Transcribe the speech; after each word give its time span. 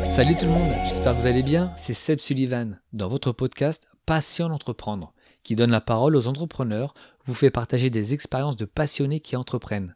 Salut 0.00 0.34
tout 0.34 0.46
le 0.46 0.52
monde, 0.52 0.72
j'espère 0.86 1.14
que 1.14 1.20
vous 1.20 1.26
allez 1.26 1.42
bien. 1.42 1.74
C'est 1.76 1.92
Seb 1.92 2.20
Sullivan 2.20 2.80
dans 2.94 3.08
votre 3.08 3.32
podcast 3.32 3.90
Passion 4.06 4.48
d'entreprendre, 4.48 5.12
qui 5.42 5.56
donne 5.56 5.70
la 5.70 5.82
parole 5.82 6.16
aux 6.16 6.26
entrepreneurs, 6.26 6.94
vous 7.26 7.34
fait 7.34 7.50
partager 7.50 7.90
des 7.90 8.14
expériences 8.14 8.56
de 8.56 8.64
passionnés 8.64 9.20
qui 9.20 9.36
entreprennent. 9.36 9.94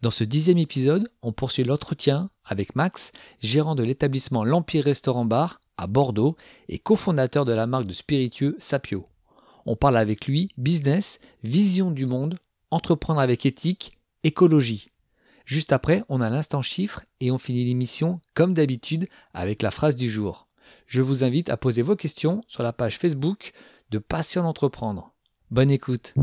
Dans 0.00 0.10
ce 0.10 0.24
dixième 0.24 0.56
épisode, 0.56 1.10
on 1.20 1.32
poursuit 1.32 1.64
l'entretien 1.64 2.30
avec 2.46 2.76
Max, 2.76 3.12
gérant 3.42 3.74
de 3.74 3.82
l'établissement 3.82 4.42
L'Empire 4.42 4.84
Restaurant 4.84 5.26
Bar 5.26 5.60
à 5.76 5.86
Bordeaux 5.86 6.36
et 6.70 6.78
cofondateur 6.78 7.44
de 7.44 7.52
la 7.52 7.66
marque 7.66 7.86
de 7.86 7.92
spiritueux 7.92 8.56
Sapio. 8.58 9.06
On 9.66 9.76
parle 9.76 9.98
avec 9.98 10.26
lui 10.26 10.48
business, 10.56 11.20
vision 11.44 11.90
du 11.90 12.06
monde, 12.06 12.38
entreprendre 12.70 13.20
avec 13.20 13.44
éthique, 13.44 13.98
écologie. 14.24 14.88
Juste 15.46 15.72
après, 15.72 16.02
on 16.08 16.20
a 16.20 16.28
l'instant 16.28 16.60
chiffre 16.60 17.04
et 17.20 17.30
on 17.30 17.38
finit 17.38 17.64
l'émission 17.64 18.20
comme 18.34 18.52
d'habitude 18.52 19.06
avec 19.32 19.62
la 19.62 19.70
phrase 19.70 19.94
du 19.94 20.10
jour. 20.10 20.48
Je 20.88 21.00
vous 21.00 21.22
invite 21.22 21.50
à 21.50 21.56
poser 21.56 21.82
vos 21.82 21.94
questions 21.94 22.40
sur 22.48 22.64
la 22.64 22.72
page 22.72 22.98
Facebook 22.98 23.52
de 23.92 23.98
Passion 23.98 24.42
d'entreprendre. 24.42 25.14
Bonne 25.52 25.70
écoute. 25.70 26.14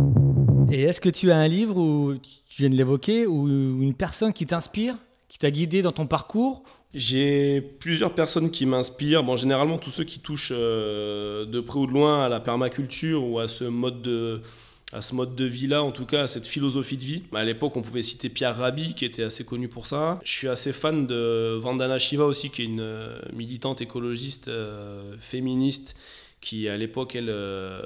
Et 0.69 0.81
est-ce 0.81 0.99
que 0.99 1.07
tu 1.07 1.31
as 1.31 1.37
un 1.37 1.47
livre 1.47 1.77
ou 1.77 2.15
tu 2.49 2.63
viens 2.63 2.69
de 2.69 2.75
l'évoquer 2.75 3.25
ou 3.25 3.47
une 3.47 3.93
personne 3.93 4.33
qui 4.33 4.45
t'inspire, 4.45 4.97
qui 5.29 5.39
t'a 5.39 5.51
guidé 5.51 5.81
dans 5.81 5.93
ton 5.93 6.05
parcours? 6.05 6.63
J'ai 6.93 7.61
plusieurs 7.61 8.13
personnes 8.13 8.51
qui 8.51 8.65
m'inspirent. 8.65 9.23
Bon, 9.23 9.37
généralement 9.37 9.77
tous 9.77 9.89
ceux 9.89 10.03
qui 10.03 10.19
touchent 10.19 10.51
euh, 10.53 11.45
de 11.45 11.61
près 11.61 11.79
ou 11.79 11.87
de 11.87 11.93
loin 11.93 12.25
à 12.25 12.29
la 12.29 12.41
permaculture 12.41 13.25
ou 13.25 13.39
à 13.39 13.47
ce 13.47 13.63
mode 13.63 14.01
de 14.01 14.41
à 14.93 15.01
ce 15.01 15.15
mode 15.15 15.35
de 15.35 15.45
vie-là, 15.45 15.83
en 15.83 15.91
tout 15.91 16.05
cas 16.05 16.23
à 16.23 16.27
cette 16.27 16.45
philosophie 16.45 16.97
de 16.97 17.03
vie. 17.03 17.23
À 17.33 17.43
l'époque, 17.43 17.75
on 17.75 17.81
pouvait 17.81 18.03
citer 18.03 18.29
Pierre 18.29 18.55
Rabhi, 18.55 18.93
qui 18.93 19.05
était 19.05 19.23
assez 19.23 19.43
connu 19.43 19.67
pour 19.67 19.87
ça. 19.87 20.19
Je 20.23 20.31
suis 20.31 20.47
assez 20.47 20.71
fan 20.71 21.07
de 21.07 21.57
Vandana 21.59 21.97
Shiva 21.97 22.25
aussi, 22.25 22.51
qui 22.51 22.61
est 22.61 22.65
une 22.65 22.79
euh, 22.79 23.19
militante 23.33 23.81
écologiste 23.81 24.49
euh, 24.49 25.15
féministe, 25.19 25.95
qui 26.41 26.69
à 26.69 26.77
l'époque, 26.77 27.15
elle, 27.15 27.29
euh, 27.29 27.81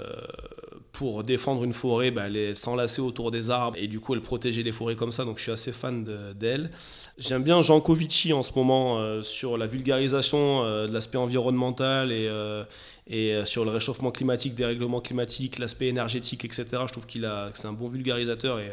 pour 0.92 1.24
défendre 1.24 1.64
une 1.64 1.74
forêt, 1.74 2.12
bah, 2.12 2.24
elle 2.28 2.58
s'enlaçait 2.58 3.02
autour 3.02 3.32
des 3.32 3.52
arbres 3.52 3.78
et 3.80 3.88
du 3.88 4.02
coup, 4.02 4.14
elle 4.14 4.22
protégeait 4.22 4.64
les 4.64 4.74
forêts 4.74 4.96
comme 4.96 5.14
ça. 5.14 5.24
Donc, 5.24 5.38
je 5.38 5.44
suis 5.44 5.52
assez 5.52 5.72
fan 5.72 6.06
d'elle. 6.36 6.72
J'aime 7.18 7.44
bien 7.44 7.62
Jean 7.62 7.80
Covici 7.80 8.34
en 8.34 8.44
ce 8.44 8.52
moment 8.56 9.24
sur 9.24 9.58
la 9.58 9.66
vulgarisation 9.66 10.64
de 10.64 10.92
l'aspect 10.92 11.18
environnemental 11.18 12.12
et 12.12 12.30
et 13.10 13.34
euh, 13.34 13.46
sur 13.46 13.66
le 13.66 13.72
réchauffement 13.72 14.12
climatique, 14.12 14.56
dérèglement 14.56 15.02
climatique, 15.02 15.60
l'aspect 15.60 15.88
énergétique, 15.88 16.44
etc. 16.46 16.66
Je 16.86 16.92
trouve 16.92 17.06
qu'il 17.06 17.26
a, 17.26 17.50
que 17.52 17.58
c'est 17.58 17.68
un 17.68 17.74
bon 17.74 17.88
vulgarisateur 17.88 18.60
et, 18.60 18.72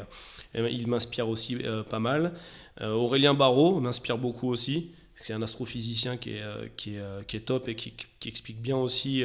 il 0.55 0.87
m'inspire 0.87 1.29
aussi 1.29 1.59
euh, 1.65 1.83
pas 1.83 1.99
mal. 1.99 2.33
Euh, 2.81 2.93
Aurélien 2.93 3.35
Barraud 3.35 3.81
m'inspire 3.81 4.19
beaucoup 4.19 4.49
aussi. 4.49 4.91
C'est 5.21 5.33
un 5.33 5.43
astrophysicien 5.43 6.17
qui 6.17 6.31
est, 6.31 6.43
qui 6.77 6.97
est, 6.97 7.41
top 7.41 7.69
et 7.69 7.75
qui, 7.75 7.95
explique 8.27 8.61
bien 8.61 8.77
aussi 8.77 9.23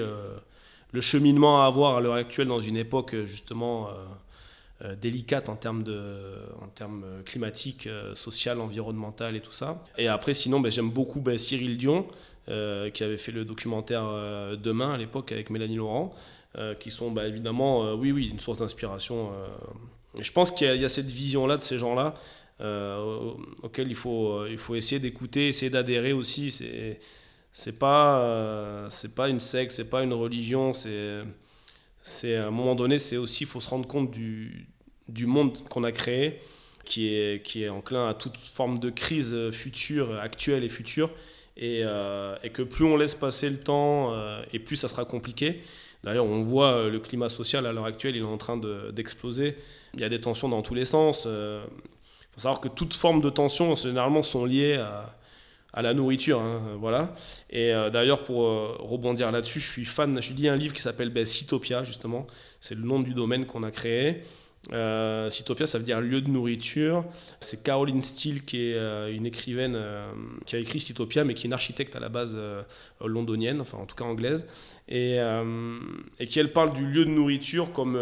le 0.91 1.01
cheminement 1.01 1.63
à 1.63 1.65
avoir 1.65 1.97
à 1.97 1.99
l'heure 1.99 2.13
actuelle 2.13 2.47
dans 2.47 2.59
une 2.59 2.77
époque 2.77 3.15
justement 3.25 3.89
délicate 5.01 5.49
en 5.49 5.55
termes, 5.55 5.83
de, 5.83 6.09
en 6.61 6.67
termes 6.67 7.03
climatiques, 7.25 7.89
social, 8.13 8.61
environnemental 8.61 9.35
et 9.35 9.41
tout 9.41 9.51
ça. 9.51 9.83
Et 9.97 10.07
après, 10.07 10.33
sinon, 10.33 10.61
ben, 10.61 10.71
j'aime 10.71 10.91
beaucoup 10.91 11.19
ben, 11.19 11.37
Cyril 11.37 11.75
Dion, 11.75 12.07
euh, 12.07 12.07
qui 12.49 13.03
avait 13.03 13.17
fait 13.17 13.31
le 13.31 13.45
documentaire 13.45 14.03
euh, 14.05 14.55
Demain 14.55 14.93
à 14.93 14.97
l'époque 14.97 15.31
avec 15.31 15.49
Mélanie 15.49 15.75
Laurent, 15.75 16.13
euh, 16.57 16.73
qui 16.73 16.89
sont 16.89 17.11
bah, 17.11 17.27
évidemment, 17.27 17.93
oui, 17.93 18.11
oui, 18.11 18.29
une 18.31 18.39
source 18.39 18.59
d'inspiration. 18.59 19.31
je 20.19 20.31
pense 20.31 20.51
qu'il 20.51 20.67
y, 20.75 20.85
a 20.85 20.89
cette 20.89 21.07
vision-là 21.07 21.57
de 21.57 21.61
ces 21.61 21.77
gens-là. 21.77 22.15
auquel 23.63 23.89
il 23.89 23.95
faut, 23.95 24.45
il 24.47 24.57
faut 24.57 24.75
essayer 24.75 24.99
d'écouter, 24.99 25.49
essayer 25.49 25.69
d'adhérer 25.69 26.13
aussi. 26.13 26.51
C'est 26.51 26.99
c'est 27.51 27.77
pas 27.77 28.87
c'est 28.89 29.15
pas 29.15 29.29
une 29.29 29.39
secte, 29.39 29.71
c'est 29.71 29.89
pas 29.89 30.03
une 30.03 30.13
religion. 30.13 30.73
C'est 30.73 31.21
c'est 32.01 32.35
à 32.35 32.47
un 32.47 32.51
moment 32.51 32.75
donné, 32.75 32.97
c'est 32.97 33.17
aussi 33.17 33.45
faut 33.45 33.59
se 33.59 33.69
rendre 33.69 33.87
compte 33.87 34.09
du, 34.09 34.67
du 35.07 35.25
monde 35.25 35.57
qu'on 35.69 35.83
a 35.83 35.91
créé, 35.91 36.39
qui 36.83 37.13
est 37.13 37.45
qui 37.45 37.63
est 37.63 37.69
enclin 37.69 38.07
à 38.07 38.13
toute 38.15 38.37
forme 38.37 38.79
de 38.79 38.89
crise 38.89 39.51
future, 39.51 40.17
actuelle 40.19 40.63
et 40.63 40.69
future. 40.69 41.11
Euh, 41.61 42.35
et, 42.43 42.49
que 42.51 42.61
plus 42.61 42.85
on 42.85 42.95
laisse 42.95 43.15
passer 43.15 43.49
le 43.49 43.59
temps 43.59 44.13
euh, 44.13 44.41
et 44.53 44.59
plus 44.59 44.77
ça 44.77 44.87
sera 44.87 45.05
compliqué. 45.05 45.61
D'ailleurs, 46.03 46.25
on 46.25 46.41
voit 46.41 46.71
euh, 46.71 46.89
le 46.89 46.99
climat 46.99 47.27
social 47.27 47.65
à 47.65 47.73
l'heure 47.73 47.85
actuelle, 47.85 48.15
il 48.15 48.21
est 48.21 48.25
en 48.25 48.37
train 48.37 48.57
d'exploser. 48.93 49.57
il 49.93 49.99
y 49.99 50.03
a 50.03 50.09
des 50.09 50.21
tensions 50.21 50.47
dans 50.47 50.61
tous 50.61 50.73
les 50.73 50.85
sens. 50.85 51.25
Il 51.25 52.31
faut 52.31 52.39
savoir 52.39 52.61
que 52.61 52.69
toute 52.69 52.93
forme 52.93 53.21
de 53.21 53.29
tension, 53.29 53.75
généralement, 53.75 54.23
sont 54.23 54.45
liées 54.45 54.75
à, 54.75 55.17
à 55.73 55.81
la 55.81 55.93
nourriture. 55.93 56.39
Hein, 56.39 56.77
voilà. 56.79 57.13
Et 57.49 57.71
d'ailleurs, 57.91 58.23
pour 58.23 58.37
rebondir 58.79 59.29
là-dessus, 59.31 59.59
je 59.59 59.69
suis 59.69 59.85
fan, 59.85 60.21
je 60.21 60.31
lis 60.33 60.47
un 60.47 60.55
livre 60.55 60.73
qui 60.73 60.81
s'appelle 60.81 61.09
ben, 61.09 61.25
Cytopia, 61.25 61.83
justement. 61.83 62.27
C'est 62.61 62.75
le 62.75 62.83
nom 62.83 63.01
du 63.01 63.13
domaine 63.13 63.45
qu'on 63.45 63.63
a 63.63 63.71
créé. 63.71 64.23
Euh, 64.73 65.29
Cytopia, 65.29 65.65
ça 65.65 65.77
veut 65.77 65.83
dire 65.83 66.01
lieu 66.01 66.21
de 66.21 66.29
nourriture. 66.29 67.03
C'est 67.39 67.63
Caroline 67.63 68.01
Steele, 68.01 68.43
qui 68.43 68.69
est 68.69 68.75
euh, 68.75 69.13
une 69.13 69.25
écrivaine 69.25 69.75
euh, 69.75 70.11
qui 70.45 70.55
a 70.55 70.59
écrit 70.59 70.79
Cytopia, 70.79 71.23
mais 71.23 71.33
qui 71.33 71.43
est 71.43 71.47
une 71.47 71.53
architecte 71.53 71.95
à 71.95 71.99
la 71.99 72.09
base 72.09 72.37
londonienne, 73.03 73.61
enfin 73.61 73.77
en 73.77 73.85
tout 73.85 73.95
cas 73.95 74.05
anglaise, 74.05 74.47
et, 74.87 75.19
qui 76.29 76.39
elle 76.39 76.51
parle 76.51 76.73
du 76.73 76.85
lieu 76.85 77.05
de 77.05 77.09
nourriture 77.09 77.71
comme 77.71 77.97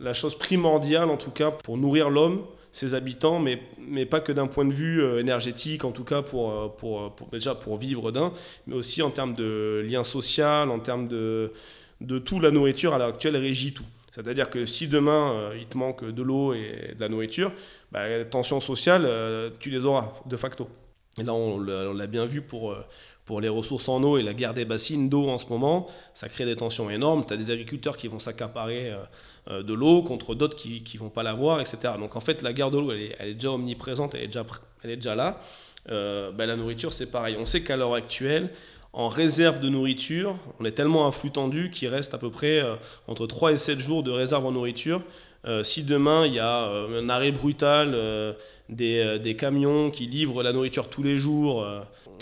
la 0.00 0.12
chose 0.12 0.36
primordiale, 0.36 1.10
en 1.10 1.16
tout 1.16 1.30
cas, 1.30 1.50
pour 1.50 1.76
nourrir 1.76 2.10
l'homme, 2.10 2.44
ses 2.70 2.94
habitants, 2.94 3.38
mais, 3.38 3.60
mais 3.78 4.06
pas 4.06 4.20
que 4.20 4.32
d'un 4.32 4.46
point 4.46 4.64
de 4.64 4.72
vue 4.72 5.02
énergétique, 5.18 5.84
en 5.84 5.92
tout 5.92 6.04
cas 6.04 6.22
pour, 6.22 6.74
pour, 6.76 7.14
pour 7.14 7.28
déjà 7.28 7.54
pour 7.54 7.76
vivre 7.76 8.10
d'un, 8.12 8.32
mais 8.66 8.74
aussi 8.74 9.02
en 9.02 9.10
termes 9.10 9.34
de 9.34 9.84
lien 9.86 10.04
social, 10.04 10.70
en 10.70 10.78
termes 10.78 11.08
de, 11.08 11.52
de 12.00 12.18
tout. 12.18 12.40
La 12.40 12.50
nourriture 12.50 12.94
à 12.94 12.98
l'heure 12.98 13.08
actuelle 13.08 13.36
régit 13.36 13.74
tout. 13.74 13.84
C'est-à-dire 14.12 14.50
que 14.50 14.66
si 14.66 14.88
demain 14.88 15.32
euh, 15.32 15.56
il 15.58 15.66
te 15.66 15.76
manque 15.76 16.04
de 16.04 16.22
l'eau 16.22 16.52
et 16.52 16.94
de 16.94 17.00
la 17.00 17.08
nourriture, 17.08 17.50
bah, 17.90 18.06
les 18.06 18.28
tensions 18.28 18.60
sociales, 18.60 19.04
euh, 19.06 19.48
tu 19.58 19.70
les 19.70 19.86
auras 19.86 20.12
de 20.26 20.36
facto. 20.36 20.68
Et 21.18 21.24
là, 21.24 21.32
on 21.32 21.58
l'a 21.58 22.06
bien 22.06 22.26
vu 22.26 22.42
pour, 22.42 22.72
euh, 22.72 22.84
pour 23.24 23.40
les 23.40 23.48
ressources 23.48 23.88
en 23.88 24.02
eau 24.02 24.18
et 24.18 24.22
la 24.22 24.34
guerre 24.34 24.52
des 24.52 24.66
bassines 24.66 25.08
d'eau 25.08 25.28
en 25.28 25.38
ce 25.38 25.46
moment. 25.46 25.86
Ça 26.12 26.28
crée 26.28 26.44
des 26.44 26.56
tensions 26.56 26.90
énormes. 26.90 27.24
Tu 27.24 27.32
as 27.32 27.36
des 27.38 27.50
agriculteurs 27.50 27.96
qui 27.96 28.06
vont 28.06 28.18
s'accaparer 28.18 28.92
de 29.50 29.74
l'eau 29.74 30.02
contre 30.02 30.34
d'autres 30.34 30.56
qui 30.56 30.82
ne 30.94 30.98
vont 30.98 31.10
pas 31.10 31.22
l'avoir, 31.22 31.60
etc. 31.60 31.94
Donc 31.98 32.16
en 32.16 32.20
fait, 32.20 32.40
la 32.42 32.52
guerre 32.54 32.70
de 32.70 32.78
l'eau, 32.78 32.92
elle 32.92 33.00
est, 33.00 33.16
elle 33.18 33.28
est, 33.28 33.34
déjà 33.34 33.50
omniprésente, 33.50 34.14
elle 34.14 34.22
est 34.22 34.26
déjà, 34.26 34.44
elle 34.82 34.90
est 34.90 34.96
déjà 34.96 35.14
là. 35.14 35.40
Bah, 35.86 36.46
la 36.46 36.56
nourriture, 36.56 36.94
c'est 36.94 37.10
pareil. 37.10 37.36
On 37.38 37.44
sait 37.44 37.62
qu'à 37.62 37.76
l'heure 37.76 37.94
actuelle, 37.94 38.50
en 38.92 39.08
réserve 39.08 39.60
de 39.60 39.68
nourriture. 39.68 40.36
On 40.60 40.64
est 40.64 40.72
tellement 40.72 41.06
à 41.06 41.10
flux 41.10 41.30
tendu 41.30 41.70
qu'il 41.70 41.88
reste 41.88 42.14
à 42.14 42.18
peu 42.18 42.30
près 42.30 42.60
euh, 42.60 42.74
entre 43.08 43.26
3 43.26 43.52
et 43.52 43.56
7 43.56 43.80
jours 43.80 44.02
de 44.02 44.10
réserve 44.10 44.44
en 44.44 44.52
nourriture. 44.52 45.02
Euh, 45.44 45.64
si 45.64 45.82
demain 45.82 46.26
il 46.26 46.34
y 46.34 46.38
a 46.38 46.64
euh, 46.64 47.02
un 47.02 47.08
arrêt 47.08 47.32
brutal 47.32 47.96
des, 48.68 49.36
camions 49.36 49.90
qui 49.90 50.06
livrent 50.06 50.42
la 50.42 50.52
nourriture 50.52 50.88
tous 50.88 51.02
les 51.02 51.16
jours 51.16 51.66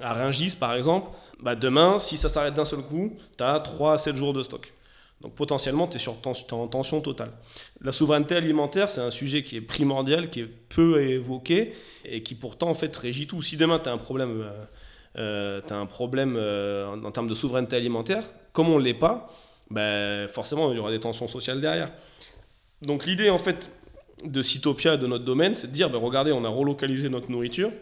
à 0.03 0.15
Ringis 0.15 0.57
par 0.59 0.75
exemple, 0.75 1.11
bah 1.41 1.55
demain, 1.55 1.99
si 1.99 2.17
ça 2.17 2.29
s'arrête 2.29 2.55
d'un 2.55 2.65
seul 2.65 2.81
coup, 2.81 3.15
tu 3.37 3.45
as 3.45 3.59
3 3.61 3.95
à 3.95 3.99
7 3.99 4.17
jours 4.17 4.33
de 4.33 4.43
stock. 4.43 4.73
Donc 5.21 5.35
potentiellement, 5.35 5.87
tu 5.87 5.97
es, 5.97 5.99
sur 5.99 6.17
en 6.53 6.67
tension 6.67 7.03
totale. 7.03 7.31
La 7.83 7.93
souveraineté 7.93 8.37
alimentaire, 8.37 8.89
c'est 8.89 9.03
un 9.03 9.11
sujet 9.11 9.43
qui 9.43 9.57
est 9.57 9.61
primordial, 9.61 10.31
qui 10.31 10.41
est 10.41 10.49
peu 10.71 11.03
évoqué 11.03 11.75
et 12.07 12.23
qui 12.23 12.35
pourtant 12.35 12.71
en 12.71 12.75
fait 12.75 12.97
régit 12.97 13.27
tout. 13.27 13.43
Si 13.43 13.59
demain 13.59 13.79
tu 13.79 13.91
as 13.91 13.93
un 13.93 13.99
problème 13.99 14.47
euh, 15.19 15.61
tu 15.67 15.73
as 15.73 15.77
un 15.77 15.87
problème 15.87 16.37
euh, 16.37 16.87
en, 16.87 17.11
termes 17.11 17.27
de 17.27 17.35
souveraineté 17.35 17.77
alimentaire, 17.77 18.25
comme 18.53 18.69
on 18.69 18.79
ne 18.79 18.85
l'est 18.85 18.95
pas, 18.95 19.29
ben, 19.71 20.29
forcément 20.29 20.71
il 20.71 20.77
y 20.77 20.79
aura 20.79 20.91
des 20.91 21.01
tensions 21.01 21.29
sociales 21.29 21.61
derrière. 21.61 21.91
Donc 22.83 23.07
l'idée 23.07 23.31
en 23.31 23.39
fait 23.39 23.71
de 24.25 24.43
Cytopia, 24.43 24.97
de 24.97 25.07
notre 25.07 25.25
domaine, 25.25 25.55
c'est 25.55 25.69
de 25.69 25.73
dire, 25.73 25.91
ben, 25.91 25.99
regardez, 25.99 26.33
on 26.33 26.45
a 26.45 26.49
relocalisé 26.49 27.09
notre 27.09 27.31
nourriture, 27.31 27.73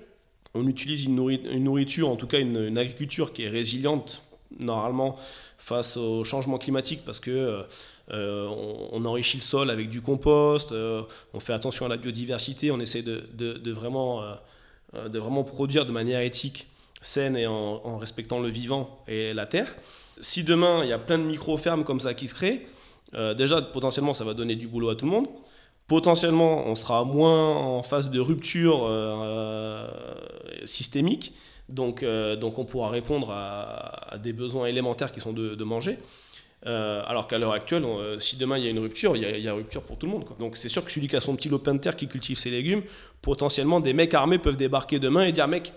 on 0.54 0.66
utilise 0.66 1.04
une, 1.04 1.16
nourriture, 1.16 2.08
en 2.08 2.16
tout 2.16 2.26
cas 2.26 2.38
une, 2.38 2.78
agriculture 2.78 3.32
qui 3.32 3.44
est 3.44 3.50
résiliente 3.50 4.22
normalement 4.58 5.16
face 5.58 5.98
au 5.98 6.24
changement 6.24 6.56
climatique 6.56 7.02
parce 7.04 7.20
que 7.20 7.62
euh, 8.10 8.48
on, 8.92 9.04
enrichit 9.04 9.36
le 9.36 9.42
sol 9.42 9.68
avec 9.68 9.90
du 9.90 10.00
compost, 10.00 10.72
on 10.72 11.40
fait 11.40 11.52
attention 11.52 11.84
à 11.84 11.90
la 11.90 11.98
biodiversité, 11.98 12.70
on 12.70 12.80
essaie 12.80 13.02
de 13.02 13.70
vraiment, 13.72 14.22
de 14.94 15.18
vraiment 15.18 15.44
produire 15.44 15.84
de 15.84 15.92
manière 15.92 16.20
éthique 16.20 16.66
saine 17.00 17.36
et 17.36 17.46
en, 17.46 17.98
respectant 17.98 18.40
le 18.40 18.48
vivant 18.48 18.98
et 19.06 19.32
la 19.32 19.46
terre. 19.46 19.76
Si 20.20 20.42
demain 20.42 20.82
il 20.84 20.90
y 20.90 20.92
a 20.92 20.98
plein 20.98 21.18
de 21.18 21.24
micro-fermes 21.24 21.84
comme 21.84 22.00
ça 22.00 22.14
qui 22.14 22.28
se 22.28 22.34
créent, 22.34 22.66
euh, 23.14 23.34
déjà 23.34 23.62
potentiellement 23.62 24.14
ça 24.14 24.24
va 24.24 24.34
donner 24.34 24.56
du 24.56 24.68
boulot 24.68 24.90
à 24.90 24.96
tout 24.96 25.04
le 25.04 25.12
monde. 25.12 25.28
Potentiellement 25.86 26.66
on 26.66 26.74
sera 26.74 27.04
moins 27.04 27.54
en 27.54 27.82
phase 27.82 28.10
de 28.10 28.20
rupture 28.20 28.80
euh, 28.82 29.88
systémique, 30.64 31.34
donc, 31.68 32.02
euh, 32.02 32.36
donc 32.36 32.58
on 32.58 32.64
pourra 32.64 32.90
répondre 32.90 33.30
à, 33.30 34.16
des 34.22 34.32
besoins 34.32 34.66
élémentaires 34.66 35.12
qui 35.12 35.20
sont 35.20 35.32
de, 35.32 35.64
manger. 35.64 35.98
alors 36.64 37.26
qu'à 37.26 37.38
l'heure 37.38 37.52
actuelle, 37.52 37.86
si 38.18 38.36
demain 38.36 38.58
il 38.58 38.64
y 38.64 38.66
a 38.66 38.70
une 38.70 38.80
rupture, 38.80 39.16
il 39.16 39.22
y 39.22 39.26
a, 39.26 39.36
il 39.36 39.42
y 39.42 39.48
a 39.48 39.54
rupture 39.54 39.82
pour 39.82 39.96
tout 39.96 40.06
le 40.06 40.12
monde. 40.12 40.24
Donc 40.40 40.56
c'est 40.56 40.68
sûr 40.68 40.84
que 40.84 40.90
celui 40.90 41.08
qui 41.08 41.16
a 41.16 41.20
son 41.20 41.36
petit 41.36 41.48
lopin 41.48 41.74
de 41.74 41.80
terre 41.80 41.96
qui 41.96 42.08
cultive 42.08 42.38
ses 42.38 42.50
légumes, 42.50 42.82
potentiellement 43.22 43.80
des 43.80 43.92
mecs 43.92 44.12
armés 44.12 44.38
peuvent 44.38 44.56
débarquer 44.56 44.98
demain 44.98 45.24
et 45.24 45.32
dire 45.32 45.46
mec, 45.48 45.72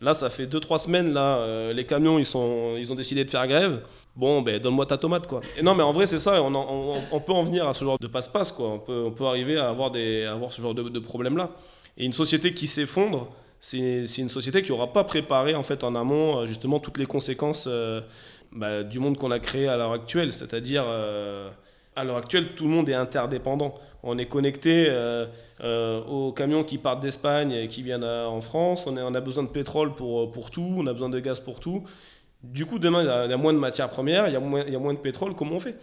Là, 0.00 0.14
ça 0.14 0.30
fait 0.30 0.46
2-3 0.46 0.78
semaines, 0.78 1.12
là, 1.12 1.36
euh, 1.36 1.74
les 1.74 1.84
camions, 1.84 2.18
ils, 2.18 2.24
sont, 2.24 2.74
ils 2.78 2.90
ont 2.90 2.94
décidé 2.94 3.22
de 3.22 3.30
faire 3.30 3.46
grève. 3.46 3.82
Bon, 4.16 4.40
ben, 4.40 4.58
donne-moi 4.58 4.86
ta 4.86 4.96
tomate, 4.96 5.26
quoi. 5.26 5.42
Et 5.58 5.62
non, 5.62 5.74
mais 5.74 5.82
en 5.82 5.92
vrai, 5.92 6.06
c'est 6.06 6.18
ça, 6.18 6.42
on, 6.42 7.20
peut 7.20 7.32
en 7.32 7.44
venir 7.44 7.68
à 7.68 7.74
ce 7.74 7.84
genre 7.84 7.98
de 7.98 8.06
passe-passe, 8.06 8.50
quoi. 8.50 8.68
On 8.68 8.78
peut, 8.78 9.04
on 9.06 9.10
peut 9.10 9.26
arriver 9.26 9.58
à 9.58 9.68
avoir, 9.68 9.90
des, 9.90 10.24
avoir 10.24 10.52
ce 10.52 10.62
genre 10.62 10.74
de, 10.74 10.84
de 10.84 10.98
problème-là. 11.00 11.50
Et 11.98 12.06
une 12.06 12.14
société 12.14 12.54
qui 12.54 12.66
s'effondre, 12.66 13.28
c'est 13.60 14.06
une 14.16 14.30
société 14.30 14.62
qui 14.62 14.70
n'aura 14.70 14.90
pas 14.90 15.04
préparé, 15.04 15.54
en 15.54 15.62
fait, 15.62 15.84
en 15.84 15.94
amont, 15.94 16.38
euh, 16.38 16.46
justement, 16.46 16.80
toutes 16.80 16.96
les 16.96 17.04
conséquences 17.04 17.66
euh, 17.66 18.00
bah, 18.52 18.82
du 18.82 19.00
monde 19.00 19.18
qu'on 19.18 19.30
a 19.30 19.38
créé 19.38 19.68
à 19.68 19.76
l'heure 19.76 19.92
actuelle. 19.92 20.32
C'est-à-dire, 20.32 20.86
à 21.96 22.04
l'heure 22.04 22.16
actuelle, 22.16 22.54
tout 22.54 22.64
le 22.64 22.70
monde 22.70 22.88
est 22.88 22.94
interdépendant. 22.94 23.74
On 24.02 24.16
est 24.18 24.26
connecté 24.26 24.86
euh, 24.88 25.26
euh, 25.62 26.02
aux 26.04 26.32
camions 26.32 26.64
qui 26.64 26.78
partent 26.78 27.00
d'Espagne 27.00 27.52
et 27.52 27.68
qui 27.68 27.82
viennent 27.82 28.04
en 28.04 28.40
France. 28.40 28.86
On, 28.86 29.14
a 29.14 29.20
besoin 29.20 29.44
de 29.44 29.48
pétrole 29.48 29.94
pour, 29.94 30.30
pour 30.30 30.50
tout, 30.50 30.74
on 30.78 30.86
a 30.86 30.92
besoin 30.92 31.08
de 31.08 31.20
gaz 31.20 31.40
pour 31.40 31.60
tout. 31.60 31.84
Du 32.42 32.64
coup, 32.64 32.78
demain, 32.78 33.02
il 33.24 33.30
y 33.30 33.34
a 33.34 33.36
moins 33.36 33.52
de 33.52 33.58
matières 33.58 33.90
premières, 33.90 34.28
il 34.28 34.32
y 34.32 34.36
a 34.36 34.40
moins, 34.40 34.64
il 34.66 34.72
y 34.72 34.76
a 34.76 34.78
moins 34.78 34.94
de 34.94 34.98
pétrole. 34.98 35.34
Comment 35.34 35.56
on 35.56 35.60
fait? 35.60 35.76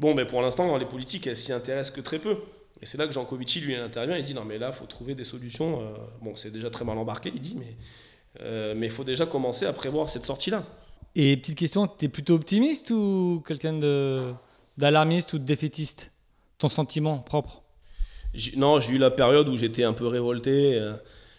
Bon, 0.00 0.14
mais 0.14 0.24
pour 0.24 0.42
l'instant, 0.42 0.76
les 0.76 0.86
politiques, 0.86 1.26
elles 1.26 1.36
s'y 1.36 1.52
intéressent 1.52 1.94
que 1.94 2.00
très 2.00 2.18
peu. 2.18 2.38
Et 2.80 2.86
c'est 2.86 2.98
là 2.98 3.06
que 3.06 3.12
Jean 3.12 3.24
Covici, 3.24 3.60
lui, 3.60 3.76
intervient. 3.76 4.16
Il 4.16 4.24
dit 4.24 4.34
non, 4.34 4.44
mais 4.44 4.58
là, 4.58 4.68
il 4.68 4.72
faut 4.72 4.86
trouver 4.86 5.14
des 5.14 5.24
solutions. 5.24 5.80
Euh, 5.80 5.92
bon, 6.20 6.34
c'est 6.34 6.50
déjà 6.50 6.70
très 6.70 6.84
mal 6.84 6.98
embarqué, 6.98 7.30
il 7.32 7.40
dit, 7.40 7.56
mais 8.40 8.86
il 8.86 8.90
faut 8.90 9.04
déjà 9.04 9.26
commencer 9.26 9.66
à 9.66 9.72
prévoir 9.72 10.08
cette 10.08 10.24
sortie-là. 10.24 10.64
Et 11.14 11.36
petite 11.36 11.58
question, 11.58 11.86
tu 11.86 12.06
es 12.06 12.08
plutôt 12.08 12.34
optimiste 12.34 12.90
ou 12.90 13.42
quelqu'un 13.46 13.74
d'alarmiste 14.78 15.32
ou 15.32 15.38
de 15.38 15.44
défaitiste 15.44 16.12
ton 16.58 16.68
sentiment 16.68 17.18
propre? 17.18 17.62
Non, 18.56 18.80
j'ai 18.80 18.94
eu 18.94 18.98
la 18.98 19.10
période 19.10 19.48
où 19.48 19.56
j'étais 19.56 19.84
un 19.84 19.92
peu 19.92 20.06
révolté. 20.06 20.76
Euh, 20.78 20.94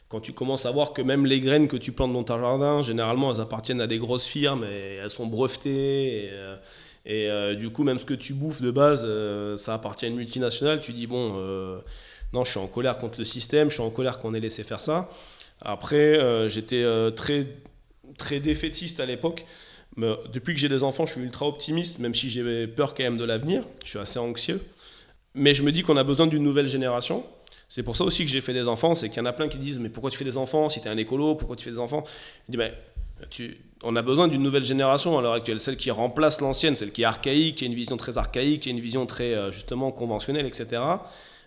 quand 0.10 0.20
tu 0.20 0.32
commences 0.32 0.68
à 0.68 0.72
voir 0.72 0.94
que 0.94 1.02
même 1.02 1.26
les 1.26 1.40
graines 1.40 1.68
que 1.68 1.78
tu 1.78 1.92
plantes 1.92 2.14
dans 2.14 2.24
ton 2.24 2.40
jardin, 2.40 2.82
généralement, 2.84 3.34
elles 3.34 3.42
appartiennent 3.42 3.82
à 3.82 3.88
des 3.88 3.98
grosses 3.98 4.28
firmes 4.28 4.64
et 4.64 5.00
elles 5.02 5.10
sont 5.10 5.26
brevetées. 5.26 6.26
Et, 6.26 6.30
euh, 6.32 6.56
euh, 7.08 7.56
du 7.56 7.72
coup, 7.72 7.84
même 7.84 7.98
ce 7.98 8.06
que 8.06 8.14
tu 8.14 8.34
bouffes 8.34 8.62
de 8.62 8.70
base, 8.70 9.08
ça 9.58 9.74
appartient 9.74 10.06
à 10.06 10.10
une 10.10 10.16
multinationale. 10.16 10.82
Tu 10.82 10.94
dis, 10.94 11.08
bon, 11.08 11.34
non, 12.32 12.44
je 12.44 12.52
suis 12.52 12.60
en 12.60 12.68
colère 12.68 13.00
contre 13.00 13.18
le 13.18 13.26
système, 13.26 13.70
je 13.70 13.76
suis 13.76 13.84
en 13.84 13.90
colère 13.90 14.20
qu'on 14.20 14.36
ait 14.36 14.40
laissé 14.40 14.64
faire 14.64 14.80
ça. 14.82 15.10
Après, 15.62 16.50
j'étais 16.50 16.86
très, 17.16 17.48
très 18.18 18.40
défaitiste 18.40 19.00
à 19.00 19.06
l'époque. 19.08 19.46
Depuis 19.98 20.54
que 20.54 20.60
j'ai 20.60 20.70
des 20.70 20.84
enfants, 20.84 21.06
je 21.06 21.14
suis 21.14 21.22
ultra 21.22 21.48
optimiste, 21.48 22.00
même 22.00 22.16
si 22.16 22.30
j'ai 22.30 22.68
peur 22.68 22.96
quand 22.96 23.04
même 23.04 23.18
de 23.18 23.24
l'avenir. 23.24 23.64
Je 23.84 23.90
suis 23.90 24.00
assez 24.00 24.20
anxieux. 24.20 24.62
Mais 25.36 25.54
je 25.54 25.64
me 25.64 25.72
dis 25.72 25.84
qu'on 25.84 25.98
a 25.98 26.04
besoin 26.04 26.28
d'une 26.28 26.44
nouvelle 26.44 26.68
génération. 26.68 27.24
C'est 27.70 27.84
pour 27.84 27.96
ça 27.96 28.04
aussi 28.04 28.24
que 28.24 28.30
j'ai 28.30 28.42
fait 28.42 28.54
des 28.54 28.68
enfants. 28.68 28.96
C'est 28.96 29.10
qu'il 29.10 29.18
y 29.18 29.22
en 29.22 29.26
a 29.26 29.34
plein 29.34 29.48
qui 29.48 29.58
disent 29.58 29.80
Mais 29.80 29.90
pourquoi 29.90 30.12
tu 30.12 30.18
fais 30.18 30.26
des 30.26 30.38
enfants 30.38 30.70
Si 30.70 30.82
tu 30.82 30.88
es 30.88 30.92
un 30.92 30.98
écolo, 30.98 31.36
pourquoi 31.36 31.56
tu 31.56 31.66
fais 31.66 31.72
des 31.72 31.80
enfants? 31.80 32.04
Je 32.48 32.52
dis 32.52 32.58
Mais 32.58 32.74
tu, 33.30 33.58
on 33.84 33.96
a 33.96 34.02
besoin 34.02 34.28
d'une 34.28 34.42
nouvelle 34.42 34.64
génération 34.64 35.18
à 35.18 35.22
l'heure 35.22 35.34
actuelle, 35.34 35.60
celle 35.60 35.78
qui 35.78 35.92
remplace 35.92 36.42
l'ancienne, 36.42 36.76
celle 36.76 36.92
qui 36.92 37.02
est 37.02 37.06
archaïque, 37.06 37.58
qui 37.58 37.64
a 37.66 37.68
une 37.68 37.74
vision 37.74 37.98
très 37.98 38.18
archaïque, 38.18 38.62
qui 38.62 38.70
a 38.70 38.72
une 38.72 38.80
vision 38.80 39.06
très 39.06 39.34
euh, 39.34 39.52
justement 39.52 39.92
conventionnelle, 39.92 40.46
etc. 40.46 40.82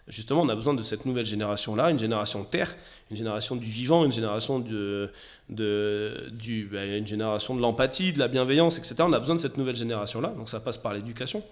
Justement, 0.09 0.43
on 0.43 0.49
a 0.49 0.55
besoin 0.55 0.75
de 0.75 0.83
cette 0.83 1.05
nouvelle 1.05 1.25
génération-là, 1.25 1.91
une 1.91 1.99
génération 1.99 2.45
terre, 2.45 2.77
une 3.11 3.17
génération 3.17 3.57
du 3.57 3.69
vivant, 3.69 4.05
une 4.05 4.13
génération 4.13 4.61
de, 4.61 5.11
de, 5.49 6.31
du, 6.31 6.69
ben, 6.71 6.99
une 6.99 7.07
génération 7.07 7.57
de 7.57 7.61
l'empathie, 7.61 8.13
de 8.13 8.21
la 8.21 8.29
bienveillance, 8.29 8.79
etc. 8.79 8.95
On 9.01 9.13
a 9.13 9.19
besoin 9.19 9.35
de 9.35 9.41
cette 9.41 9.57
nouvelle 9.57 9.75
génération-là, 9.75 10.29
donc 10.29 10.49
ça 10.49 10.61
passe 10.61 10.79
par 10.79 10.95
l'éducation. 10.95 11.43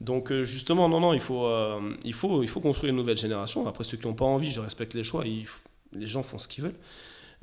Donc 0.00 0.32
euh, 0.32 0.44
justement, 0.44 0.88
non, 0.88 0.98
non, 0.98 1.14
il 1.14 1.20
faut, 1.20 1.44
euh, 1.44 1.94
il, 2.04 2.14
faut, 2.14 2.42
il 2.42 2.48
faut 2.48 2.60
construire 2.60 2.90
une 2.90 2.98
nouvelle 2.98 3.16
génération. 3.16 3.68
Après, 3.68 3.84
ceux 3.84 3.96
qui 3.96 4.08
n'ont 4.08 4.14
pas 4.14 4.24
envie, 4.24 4.50
je 4.50 4.60
respecte 4.60 4.94
les 4.94 5.04
choix, 5.04 5.22
les 5.24 6.06
gens 6.06 6.24
font 6.24 6.38
ce 6.38 6.48
qu'ils 6.48 6.64
veulent. 6.64 6.74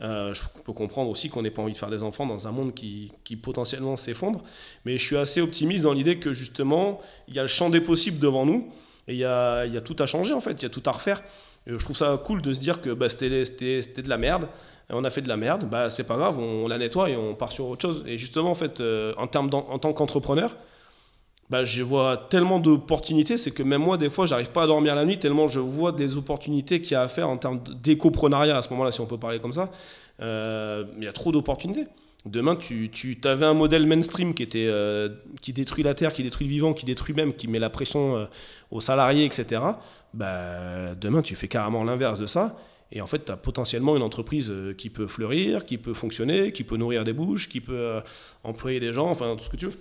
Euh, 0.01 0.33
je 0.33 0.42
peux 0.65 0.74
comprendre 0.74 1.09
aussi 1.09 1.30
qu'on 1.30 1.44
n'ait 1.44 1.51
pas 1.51 1.62
envie 1.62 1.74
de 1.74 1.77
faire 1.77 1.89
des 1.89 2.04
enfants 2.04 2.25
dans 2.25 2.47
un 2.47 2.51
monde 2.51 2.74
qui, 2.74 3.13
qui 3.24 3.38
potentiellement 3.38 3.95
s'effondre. 3.95 4.44
Mais 4.83 4.97
je 4.97 5.06
suis 5.06 5.18
assez 5.18 5.39
optimiste 5.39 5.83
dans 5.83 5.94
l'idée 5.94 6.18
que 6.19 6.33
justement, 6.33 7.00
il 7.30 7.36
y 7.36 7.39
a 7.39 7.44
le 7.44 7.47
champ 7.47 7.69
des 7.69 7.81
possibles 7.81 8.19
devant 8.19 8.45
nous 8.45 8.69
et 9.07 9.13
il 9.13 9.19
y 9.19 9.25
a, 9.25 9.65
y 9.65 9.77
a 9.77 9.81
tout 9.81 9.95
à 10.00 10.06
changer 10.06 10.33
en 10.33 10.42
fait, 10.42 10.53
il 10.53 10.63
y 10.63 10.65
a 10.65 10.69
tout 10.69 10.83
à 10.86 10.92
refaire. 10.92 11.24
je 11.65 11.75
trouve 11.77 11.95
ça 11.95 12.19
cool 12.24 12.42
de 12.42 12.53
se 12.53 12.59
dire 12.59 12.81
que 12.81 12.92
bah, 12.92 13.09
c'était 13.09 13.30
de 14.01 14.09
la 14.09 14.18
merde, 14.18 14.48
on 14.89 15.03
a 15.03 15.09
fait 15.09 15.21
de 15.21 15.30
la 15.30 15.38
merde, 15.38 15.65
bah, 15.69 15.89
c'est 15.89 16.03
pas 16.03 16.18
grave, 16.18 16.38
on, 16.39 16.68
la 16.68 16.77
nettoie 16.77 17.09
et 17.09 17.15
on 17.15 17.33
part 17.36 17.51
sur 17.51 17.68
autre 17.68 17.81
chose. 17.81 18.03
Et 18.06 18.18
justement, 18.18 18.51
en 18.51 18.56
fait, 18.56 18.81
en, 19.18 19.27
termes 19.27 19.50
en 19.53 19.80
tant 19.80 19.94
qu'entrepreneur, 19.94 20.56
bah, 21.51 21.65
je 21.65 21.83
vois 21.83 22.15
tellement 22.30 22.59
d'opportunités, 22.59 23.38
c'est 23.38 23.51
que 23.51 23.62
même 23.62 23.81
moi, 23.81 23.98
des 23.98 24.09
fois, 24.09 24.25
j'arrive 24.25 24.51
pas 24.51 24.63
à 24.63 24.68
dormir 24.68 24.95
la 24.95 25.04
nuit, 25.04 25.19
tellement 25.19 25.47
je 25.47 25.59
vois 25.59 25.92
des 25.92 26.15
opportunités 26.15 26.81
qu'il 26.81 26.94
y 26.94 26.95
a 26.95 27.01
à 27.01 27.09
faire 27.09 27.27
en 27.30 27.36
termes 27.36 27.62
d'écoprenariat 27.83 28.57
à 28.57 28.62
ce 28.62 28.69
moment-là, 28.69 28.92
si 28.92 29.01
on 29.01 29.06
peut 29.06 29.18
parler 29.18 29.39
comme 29.39 29.51
ça. 29.51 29.69
Euh, 30.21 30.86
il 30.97 31.04
y 31.04 31.07
a 31.07 31.12
trop 31.12 31.33
d'opportunités. 31.33 31.88
Demain, 32.25 32.56
tu, 32.56 32.91
tu 32.91 33.18
avais 33.23 33.45
un 33.45 33.56
modèle 33.56 33.88
mainstream 33.88 34.33
qui, 34.33 34.44
était, 34.44 34.68
euh, 34.68 35.09
qui 35.41 35.53
détruit 35.53 35.83
la 35.83 35.95
terre, 35.95 36.13
qui 36.13 36.21
détruit 36.21 36.45
le 36.45 36.51
vivant, 36.51 36.73
qui 36.73 36.85
détruit 36.85 37.15
même, 37.15 37.33
qui 37.33 37.47
met 37.47 37.57
la 37.57 37.71
pression 37.71 38.15
euh, 38.15 38.25
aux 38.69 38.81
salariés, 38.81 39.25
etc. 39.25 39.62
Bah, 40.13 40.94
demain, 40.95 41.23
tu 41.23 41.35
fais 41.35 41.47
carrément 41.47 41.83
l'inverse 41.83 42.19
de 42.19 42.27
ça. 42.27 42.57
Et 42.91 43.01
en 43.01 43.07
fait, 43.07 43.25
tu 43.25 43.31
as 43.31 43.38
potentiellement 43.38 43.95
une 43.95 44.03
entreprise 44.03 44.51
qui 44.77 44.89
peut 44.89 45.07
fleurir, 45.07 45.65
qui 45.65 45.77
peut 45.77 45.94
fonctionner, 45.94 46.51
qui 46.51 46.63
peut 46.63 46.75
nourrir 46.77 47.06
des 47.06 47.13
bouches, 47.13 47.47
qui 47.47 47.62
peut 47.62 48.00
employer 48.44 48.81
des 48.81 48.91
gens, 48.91 49.09
enfin 49.09 49.35
tout 49.38 49.45
ce 49.45 49.50
que 49.50 49.56
tu 49.56 49.68
veux. 49.68 49.77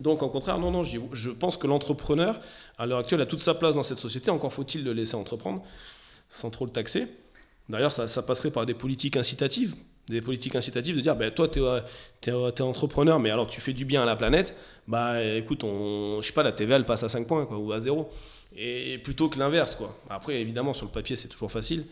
Donc, 0.00 0.22
au 0.22 0.28
contraire, 0.28 0.58
non, 0.58 0.70
non, 0.70 0.82
je 0.82 1.30
pense 1.30 1.56
que 1.56 1.66
l'entrepreneur, 1.66 2.38
à 2.76 2.84
l'heure 2.84 2.98
actuelle, 2.98 3.22
a 3.22 3.26
toute 3.26 3.40
sa 3.40 3.54
place 3.54 3.74
dans 3.76 3.82
cette 3.82 3.98
société. 3.98 4.30
Encore 4.30 4.52
faut-il 4.52 4.84
le 4.84 4.92
laisser 4.92 5.14
entreprendre 5.14 5.62
sans 6.28 6.50
trop 6.50 6.64
le 6.64 6.72
taxer. 6.72 7.06
D'ailleurs, 7.68 7.92
ça, 7.92 8.22
passerait 8.22 8.50
par 8.50 8.66
des 8.66 8.74
politiques 8.74 9.16
incitatives. 9.16 9.74
Des 10.08 10.20
politiques 10.20 10.54
incitatives 10.54 10.96
de 10.96 11.00
dire, 11.00 11.16
ben, 11.16 11.30
toi, 11.30 11.48
tu 11.48 11.60
es, 11.60 12.60
entrepreneur, 12.60 13.18
mais 13.18 13.30
alors 13.30 13.46
tu 13.46 13.60
fais 13.60 13.72
du 13.72 13.84
bien 13.86 14.02
à 14.02 14.04
la 14.04 14.16
planète, 14.16 14.54
bah 14.86 15.22
écoute, 15.22 15.64
on, 15.64 16.20
je 16.20 16.26
sais 16.26 16.34
pas, 16.34 16.42
la 16.42 16.52
TVA, 16.52 16.76
elle 16.76 16.84
passe 16.84 17.02
à 17.04 17.08
5 17.08 17.26
points, 17.26 17.48
ou 17.50 17.72
à 17.72 17.80
0. 17.80 18.10
Et, 18.56 18.98
plutôt 18.98 19.28
que 19.28 19.38
l'inverse, 19.38 19.74
quoi. 19.74 19.98
Après, 20.10 20.40
évidemment, 20.40 20.74
sur 20.74 20.86
le 20.86 20.92
papier, 20.92 21.16
c'est 21.16 21.28
toujours 21.28 21.50
facile, 21.50 21.84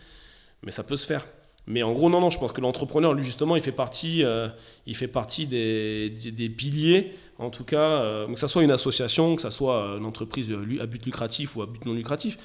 mais 0.62 0.70
ça 0.70 0.84
peut 0.84 0.96
se 0.96 1.06
faire. 1.06 1.26
Mais 1.66 1.82
en 1.82 1.92
gros, 1.92 2.10
non, 2.10 2.20
non, 2.20 2.28
je 2.28 2.38
pense 2.38 2.52
que 2.52 2.60
l'entrepreneur, 2.60 3.14
lui, 3.14 3.22
justement, 3.22 3.56
il 3.56 3.62
fait 3.62 3.72
partie, 3.72 4.24
euh, 4.24 4.48
il 4.86 4.96
fait 4.96 5.08
partie 5.08 5.46
des, 5.46 6.10
des, 6.10 6.48
piliers, 6.48 7.14
en 7.38 7.50
tout 7.50 7.64
cas, 7.64 8.02
euh, 8.02 8.26
que 8.32 8.38
ce 8.38 8.48
soit 8.48 8.64
une 8.64 8.72
association, 8.72 9.36
que 9.36 9.42
ce 9.42 9.50
soit 9.50 9.96
une 9.96 10.04
entreprise 10.04 10.52
à 10.80 10.86
but 10.86 11.04
lucratif 11.06 11.56
ou 11.56 11.62
à 11.62 11.66
but 11.66 11.84
non 11.86 11.94
lucratif. 11.94 12.36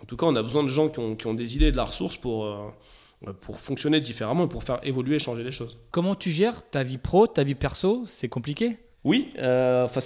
En 0.00 0.06
tout 0.06 0.16
cas, 0.16 0.26
on 0.26 0.34
a 0.36 0.42
besoin 0.42 0.62
de 0.62 0.68
gens 0.68 0.88
qui 0.88 0.98
ont, 1.00 1.16
qui 1.16 1.26
ont 1.26 1.34
des 1.34 1.54
idées 1.54 1.66
et 1.66 1.72
de 1.72 1.76
la 1.76 1.84
ressource 1.84 2.16
pour, 2.16 2.46
euh, 2.46 2.68
pour 3.40 3.60
fonctionner 3.60 4.00
différemment 4.00 4.44
et 4.44 4.48
pour 4.48 4.64
faire 4.64 4.80
évoluer 4.82 5.16
et 5.16 5.18
changer 5.18 5.44
les 5.44 5.52
choses. 5.52 5.78
Comment 5.90 6.14
tu 6.14 6.30
gères 6.30 6.68
ta 6.70 6.82
vie 6.82 6.98
pro, 6.98 7.26
ta 7.26 7.44
vie 7.44 7.54
perso 7.54 8.04
C'est 8.06 8.28
compliqué? 8.28 8.78
Oui, 9.04 9.28
enfin, 9.36 10.00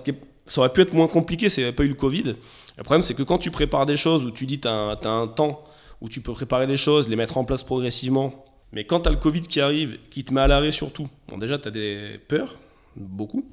ça 0.46 0.60
aurait 0.60 0.72
pu 0.72 0.80
être 0.80 0.92
moins 0.92 1.08
compliqué 1.08 1.48
s'il 1.48 1.62
n'y 1.62 1.68
avait 1.68 1.76
pas 1.76 1.84
eu 1.84 1.88
le 1.88 1.94
Covid. 1.94 2.36
Le 2.76 2.82
problème, 2.82 3.02
c'est 3.02 3.14
que 3.14 3.22
quand 3.22 3.38
tu 3.38 3.50
prépares 3.50 3.86
des 3.86 3.96
choses 3.96 4.24
où 4.24 4.30
tu 4.30 4.46
dis 4.46 4.60
tu 4.60 4.68
as, 4.68 4.92
as 4.92 5.08
un 5.08 5.28
temps 5.28 5.64
où 6.00 6.08
tu 6.08 6.20
peux 6.20 6.32
préparer 6.32 6.66
les 6.66 6.76
choses, 6.76 7.08
les 7.08 7.16
mettre 7.16 7.38
en 7.38 7.44
place 7.44 7.62
progressivement, 7.62 8.44
mais 8.72 8.84
quand 8.84 9.00
tu 9.00 9.08
as 9.08 9.12
le 9.12 9.18
Covid 9.18 9.42
qui 9.42 9.60
arrive, 9.60 9.98
qui 10.10 10.24
te 10.24 10.34
met 10.34 10.40
à 10.40 10.46
l'arrêt 10.46 10.70
surtout, 10.70 11.08
bon 11.28 11.38
déjà 11.38 11.58
tu 11.58 11.68
as 11.68 11.70
des 11.70 12.20
peurs, 12.28 12.60
beaucoup, 12.96 13.48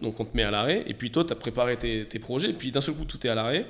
donc 0.00 0.18
on 0.20 0.24
te 0.24 0.36
met 0.36 0.42
à 0.42 0.50
l'arrêt, 0.50 0.82
et 0.86 0.94
puis 0.94 1.10
toi 1.10 1.24
tu 1.24 1.32
as 1.32 1.36
préparé 1.36 1.76
tes, 1.76 2.18
projets, 2.18 2.50
et 2.50 2.54
puis 2.54 2.72
d'un 2.72 2.80
seul 2.80 2.94
coup 2.94 3.04
tout 3.04 3.24
est 3.26 3.30
à 3.30 3.34
l'arrêt, 3.34 3.66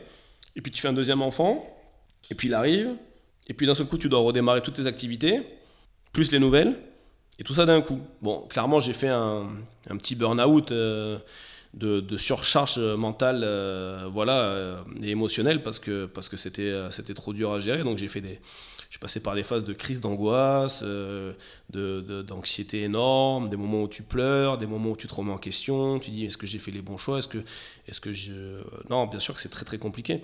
et 0.55 0.61
puis 0.61 0.71
tu 0.71 0.81
fais 0.81 0.89
un 0.89 0.93
deuxième 0.93 1.23
enfant, 1.23 1.67
et 2.31 2.35
puis 2.35 2.49
il 2.49 2.55
arrive, 2.55 2.91
et 3.49 3.55
puis 3.55 3.67
d'un 3.67 3.75
seul 3.75 3.87
coup 3.87 3.99
tu 3.99 4.09
dois 4.09 4.21
redémarrer 4.21 4.61
toutes 4.63 4.75
tes 4.75 4.87
activités, 4.87 5.43
plus 6.13 6.33
les 6.33 6.39
nouvelles, 6.39 6.79
et 7.39 7.45
tout 7.45 7.55
ça 7.55 7.67
d'un 7.67 7.81
coup. 7.81 8.01
Bon, 8.21 8.43
clairement 8.49 8.81
j'ai 8.81 8.93
fait 8.93 9.09
un, 9.09 9.49
petit 9.99 10.15
burn-out. 10.15 10.71
Euh, 10.71 11.19
de, 11.75 12.17
surcharge 12.19 12.79
mentale 12.79 13.43
euh, 13.45 14.07
voilà, 14.13 14.41
euh, 14.41 14.83
et 15.03 15.11
émotionnelle 15.11 15.63
parce 15.63 15.79
que, 15.79 16.05
parce 16.05 16.29
que 16.29 16.37
c'était, 16.37 16.71
c'était 16.91 17.15
trop 17.15 17.33
dur 17.33 17.53
à 17.53 17.61
gérer. 17.61 17.83
Donc 17.83 17.97
j'ai 17.99 18.09
fait 18.09 18.21
des, 18.21 18.41
je 18.93 18.97
suis 18.97 19.01
passé 19.01 19.21
par 19.21 19.35
des 19.35 19.43
phases 19.43 19.65
de 19.65 19.73
crise 19.73 20.03
d'angoisse, 20.03 20.83
euh, 20.85 21.33
d'anxiété 21.73 22.83
énorme, 22.83 23.49
des 23.49 23.57
moments 23.57 23.85
où 23.85 23.89
tu 23.89 24.03
pleures, 24.03 24.59
des 24.59 24.67
moments 24.67 24.91
où 24.91 24.97
tu 24.97 25.07
te 25.07 25.15
remets 25.15 25.33
en 25.33 25.39
question, 25.39 25.99
tu 25.99 26.11
dis 26.11 26.27
est-ce 26.27 26.37
que 26.37 26.47
j'ai 26.47 26.59
fait 26.59 26.71
les 26.71 26.83
bons 26.83 26.99
choix, 26.99 27.19
est-ce 27.19 27.29
que, 27.29 27.39
est-ce 27.89 28.03
que 28.03 28.13
je... 28.13 28.61
Non, 28.91 29.07
bien 29.07 29.19
sûr 29.19 29.35
que 29.35 29.41
c'est 29.41 29.49
très 29.49 29.65
très 29.65 29.79
compliqué. 29.79 30.21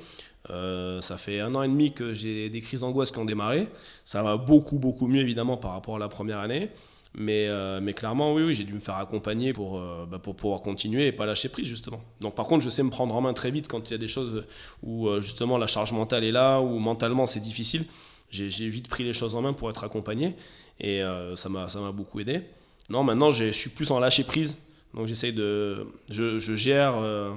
Euh, 0.50 1.00
ça 1.00 1.16
fait 1.16 1.40
un 1.40 1.54
an 1.54 1.62
et 1.62 1.68
demi 1.68 1.92
que 1.92 2.14
j'ai 2.14 2.48
des 2.48 2.60
crises 2.60 2.80
d'angoisse 2.80 3.10
qui 3.10 3.18
ont 3.18 3.24
démarré. 3.24 3.68
Ça 4.04 4.22
va 4.22 4.36
beaucoup 4.36 4.78
beaucoup 4.78 5.06
mieux 5.06 5.20
évidemment 5.20 5.56
par 5.56 5.72
rapport 5.72 5.96
à 5.96 5.98
la 5.98 6.08
première 6.08 6.38
année. 6.38 6.70
Mais, 7.14 7.46
euh, 7.48 7.80
mais 7.82 7.94
clairement, 7.94 8.34
oui, 8.34 8.42
oui 8.42 8.54
j'ai 8.54 8.64
dû 8.64 8.74
me 8.74 8.80
faire 8.80 8.96
accompagner 8.96 9.52
pour, 9.52 9.80
bah, 10.06 10.18
pour 10.18 10.36
pouvoir 10.36 10.60
continuer 10.60 11.06
et 11.06 11.12
pas 11.12 11.26
lâcher 11.26 11.48
prise, 11.48 11.66
justement. 11.66 12.00
Donc, 12.20 12.34
par 12.34 12.46
contre, 12.46 12.62
je 12.62 12.68
sais 12.68 12.82
me 12.82 12.90
prendre 12.90 13.14
en 13.14 13.20
main 13.20 13.32
très 13.32 13.50
vite 13.50 13.66
quand 13.66 13.88
il 13.88 13.92
y 13.92 13.94
a 13.94 13.98
des 13.98 14.08
choses 14.08 14.44
où, 14.82 15.08
justement, 15.20 15.56
la 15.58 15.66
charge 15.66 15.92
mentale 15.92 16.22
est 16.22 16.32
là, 16.32 16.60
où 16.60 16.78
mentalement 16.78 17.24
c'est 17.26 17.40
difficile 17.40 17.86
j'ai 18.30 18.68
vite 18.68 18.88
pris 18.88 19.04
les 19.04 19.12
choses 19.12 19.34
en 19.34 19.42
main 19.42 19.52
pour 19.52 19.70
être 19.70 19.84
accompagné 19.84 20.34
et 20.80 21.02
euh, 21.02 21.36
ça 21.36 21.48
m'a 21.48 21.92
beaucoup 21.92 22.20
aidé. 22.20 22.42
Non, 22.90 23.04
maintenant 23.04 23.30
je 23.30 23.52
suis 23.52 23.70
plus 23.70 23.90
en 23.90 23.98
lâcher 23.98 24.24
prise, 24.24 24.58
donc 24.94 25.06
j'essaye 25.06 25.32
de. 25.32 25.86
Je, 26.10 26.38
gère 26.38 26.94
euh, 26.96 27.32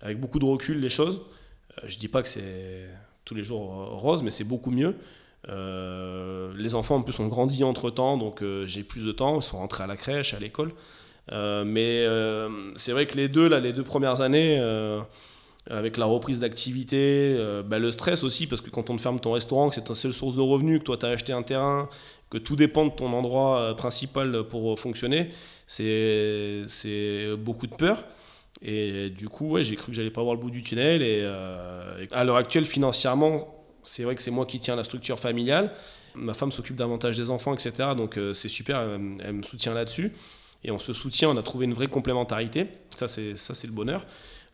avec 0.00 0.20
beaucoup 0.20 0.38
de 0.38 0.44
recul 0.44 0.80
les 0.80 0.88
choses. 0.88 1.20
Euh, 1.82 1.86
je 1.86 1.98
dis 1.98 2.08
pas 2.08 2.22
que 2.22 2.28
c'est 2.28 2.88
tous 3.24 3.34
les 3.34 3.44
jours 3.44 3.98
rose, 3.98 4.22
mais 4.22 4.30
c'est 4.30 4.44
beaucoup 4.44 4.70
mieux. 4.70 4.96
les 5.48 6.74
enfants 6.74 6.96
en 6.96 7.02
plus 7.02 7.18
ont 7.20 7.28
grandi 7.28 7.64
entre 7.64 7.90
temps, 7.90 8.16
donc 8.16 8.42
j'ai 8.64 8.82
plus 8.82 9.04
de 9.04 9.12
temps, 9.12 9.40
ils 9.40 9.42
sont 9.42 9.58
rentrés 9.58 9.84
à 9.84 9.86
la 9.86 9.96
crèche, 9.96 10.34
à 10.34 10.38
l'école. 10.40 10.72
mais 11.30 12.06
c'est 12.76 12.92
vrai 12.92 13.06
que 13.06 13.16
les 13.16 13.28
deux, 13.28 13.48
là, 13.48 13.60
les 13.60 13.72
deux 13.72 13.84
premières 13.84 14.20
années, 14.20 14.58
avec 15.68 15.96
la 15.96 16.06
reprise 16.06 16.40
d'activité, 16.40 17.34
euh, 17.38 17.62
bah, 17.62 17.78
le 17.78 17.90
stress 17.90 18.24
aussi, 18.24 18.46
parce 18.46 18.60
que 18.60 18.70
quand 18.70 18.90
on 18.90 18.98
ferme 18.98 19.20
ton 19.20 19.32
restaurant, 19.32 19.68
que 19.68 19.74
c'est 19.74 19.84
ta 19.84 19.94
seule 19.94 20.12
source 20.12 20.36
de 20.36 20.40
revenus, 20.40 20.80
que 20.80 20.84
toi 20.84 20.96
tu 20.96 21.06
as 21.06 21.10
acheté 21.10 21.32
un 21.32 21.42
terrain, 21.42 21.88
que 22.30 22.38
tout 22.38 22.56
dépend 22.56 22.86
de 22.86 22.90
ton 22.90 23.12
endroit 23.12 23.58
euh, 23.58 23.74
principal 23.74 24.44
pour 24.44 24.78
fonctionner, 24.78 25.30
c'est 25.66 26.64
beaucoup 27.38 27.66
de 27.66 27.74
peur. 27.74 28.04
Et 28.62 29.10
du 29.10 29.28
coup, 29.28 29.56
j'ai 29.60 29.76
cru 29.76 29.88
que 29.88 29.96
j'allais 29.96 30.10
pas 30.10 30.22
voir 30.22 30.34
le 30.34 30.40
bout 30.40 30.50
du 30.50 30.62
tunnel. 30.62 31.02
Et, 31.02 31.20
euh, 31.22 32.06
à 32.12 32.24
l'heure 32.24 32.36
actuelle, 32.36 32.64
financièrement, 32.64 33.64
c'est 33.82 34.02
vrai 34.02 34.14
que 34.14 34.22
c'est 34.22 34.30
moi 34.30 34.46
qui 34.46 34.60
tiens 34.60 34.76
la 34.76 34.84
structure 34.84 35.18
familiale. 35.18 35.72
Ma 36.14 36.34
femme 36.34 36.52
s'occupe 36.52 36.76
davantage 36.76 37.16
des 37.16 37.30
enfants, 37.30 37.54
etc. 37.54 37.90
Donc 37.96 38.18
c'est 38.34 38.48
super, 38.48 38.80
elle, 38.80 39.32
me 39.32 39.42
soutient 39.42 39.72
là-dessus. 39.72 40.12
Et 40.64 40.70
on 40.70 40.78
se 40.78 40.92
soutient, 40.92 41.30
on 41.30 41.36
a 41.36 41.42
trouvé 41.42 41.64
une 41.64 41.72
vraie 41.72 41.86
complémentarité. 41.86 42.66
Ça, 42.94 43.06
c'est 43.08 43.66
le 43.66 43.72
bonheur. 43.72 44.04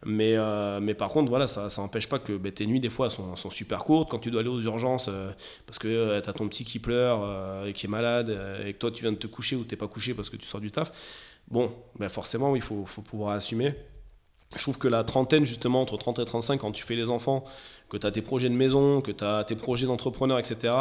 Mais, 0.05 0.35
euh, 0.37 0.79
mais 0.81 0.95
par 0.95 1.09
contre, 1.09 1.31
voilà, 1.31 1.47
ça 1.47 1.69
n'empêche 1.79 2.09
pas 2.09 2.19
que 2.19 2.35
bah, 2.35 2.51
tes 2.51 2.67
nuits, 2.67 2.81
des 2.81 2.91
fois, 2.91 3.09
sont, 3.09 3.51
super 3.51 3.85
courtes. 3.85 4.11
Quand 4.11 4.19
tu 4.19 4.31
dois 4.31 4.41
aller 4.41 4.51
aux 4.51 4.61
urgences 4.61 5.09
euh, 5.09 5.33
parce 5.67 5.79
que 5.79 5.89
euh, 5.89 6.21
tu 6.21 6.29
as 6.29 6.33
ton 6.33 6.49
petit 6.49 6.65
qui 6.65 6.79
pleure 6.79 7.67
et 7.67 7.73
qui 7.73 7.87
est 7.87 7.89
malade 7.89 8.37
et 8.65 8.73
que 8.73 8.79
toi, 8.79 8.91
tu 8.91 9.03
viens 9.03 9.13
de 9.13 9.17
te 9.17 9.27
coucher 9.27 9.57
ou 9.57 9.65
tu 9.65 9.77
pas 9.77 9.89
couché 9.89 10.15
parce 10.15 10.31
que 10.31 10.37
tu 10.37 10.47
sors 10.47 10.61
du 10.61 10.71
taf, 10.71 10.93
bon, 11.49 11.73
bah, 11.99 12.09
forcément, 12.09 12.55
il 12.57 12.63
faut, 12.63 12.85
pouvoir 13.05 13.35
assumer. 13.35 13.75
Je 14.55 14.63
trouve 14.63 14.79
que 14.79 14.89
la 14.89 15.05
trentaine, 15.05 15.45
justement, 15.45 15.81
entre 15.81 15.97
30 15.97 16.21
et 16.21 16.25
35, 16.25 16.61
quand 16.61 16.73
tu 16.73 16.85
fais 16.85 16.95
les 16.95 17.11
enfants, 17.11 17.45
que 17.89 17.97
tu 17.97 18.07
as 18.07 18.13
tes 18.13 18.23
projets 18.23 18.49
de 18.49 18.55
maison, 18.55 19.01
que 19.01 19.11
tu 19.11 19.25
as 19.25 19.45
tes 19.45 19.57
projets 19.57 19.87
d'entrepreneur, 19.87 20.39
etc., 20.39 20.73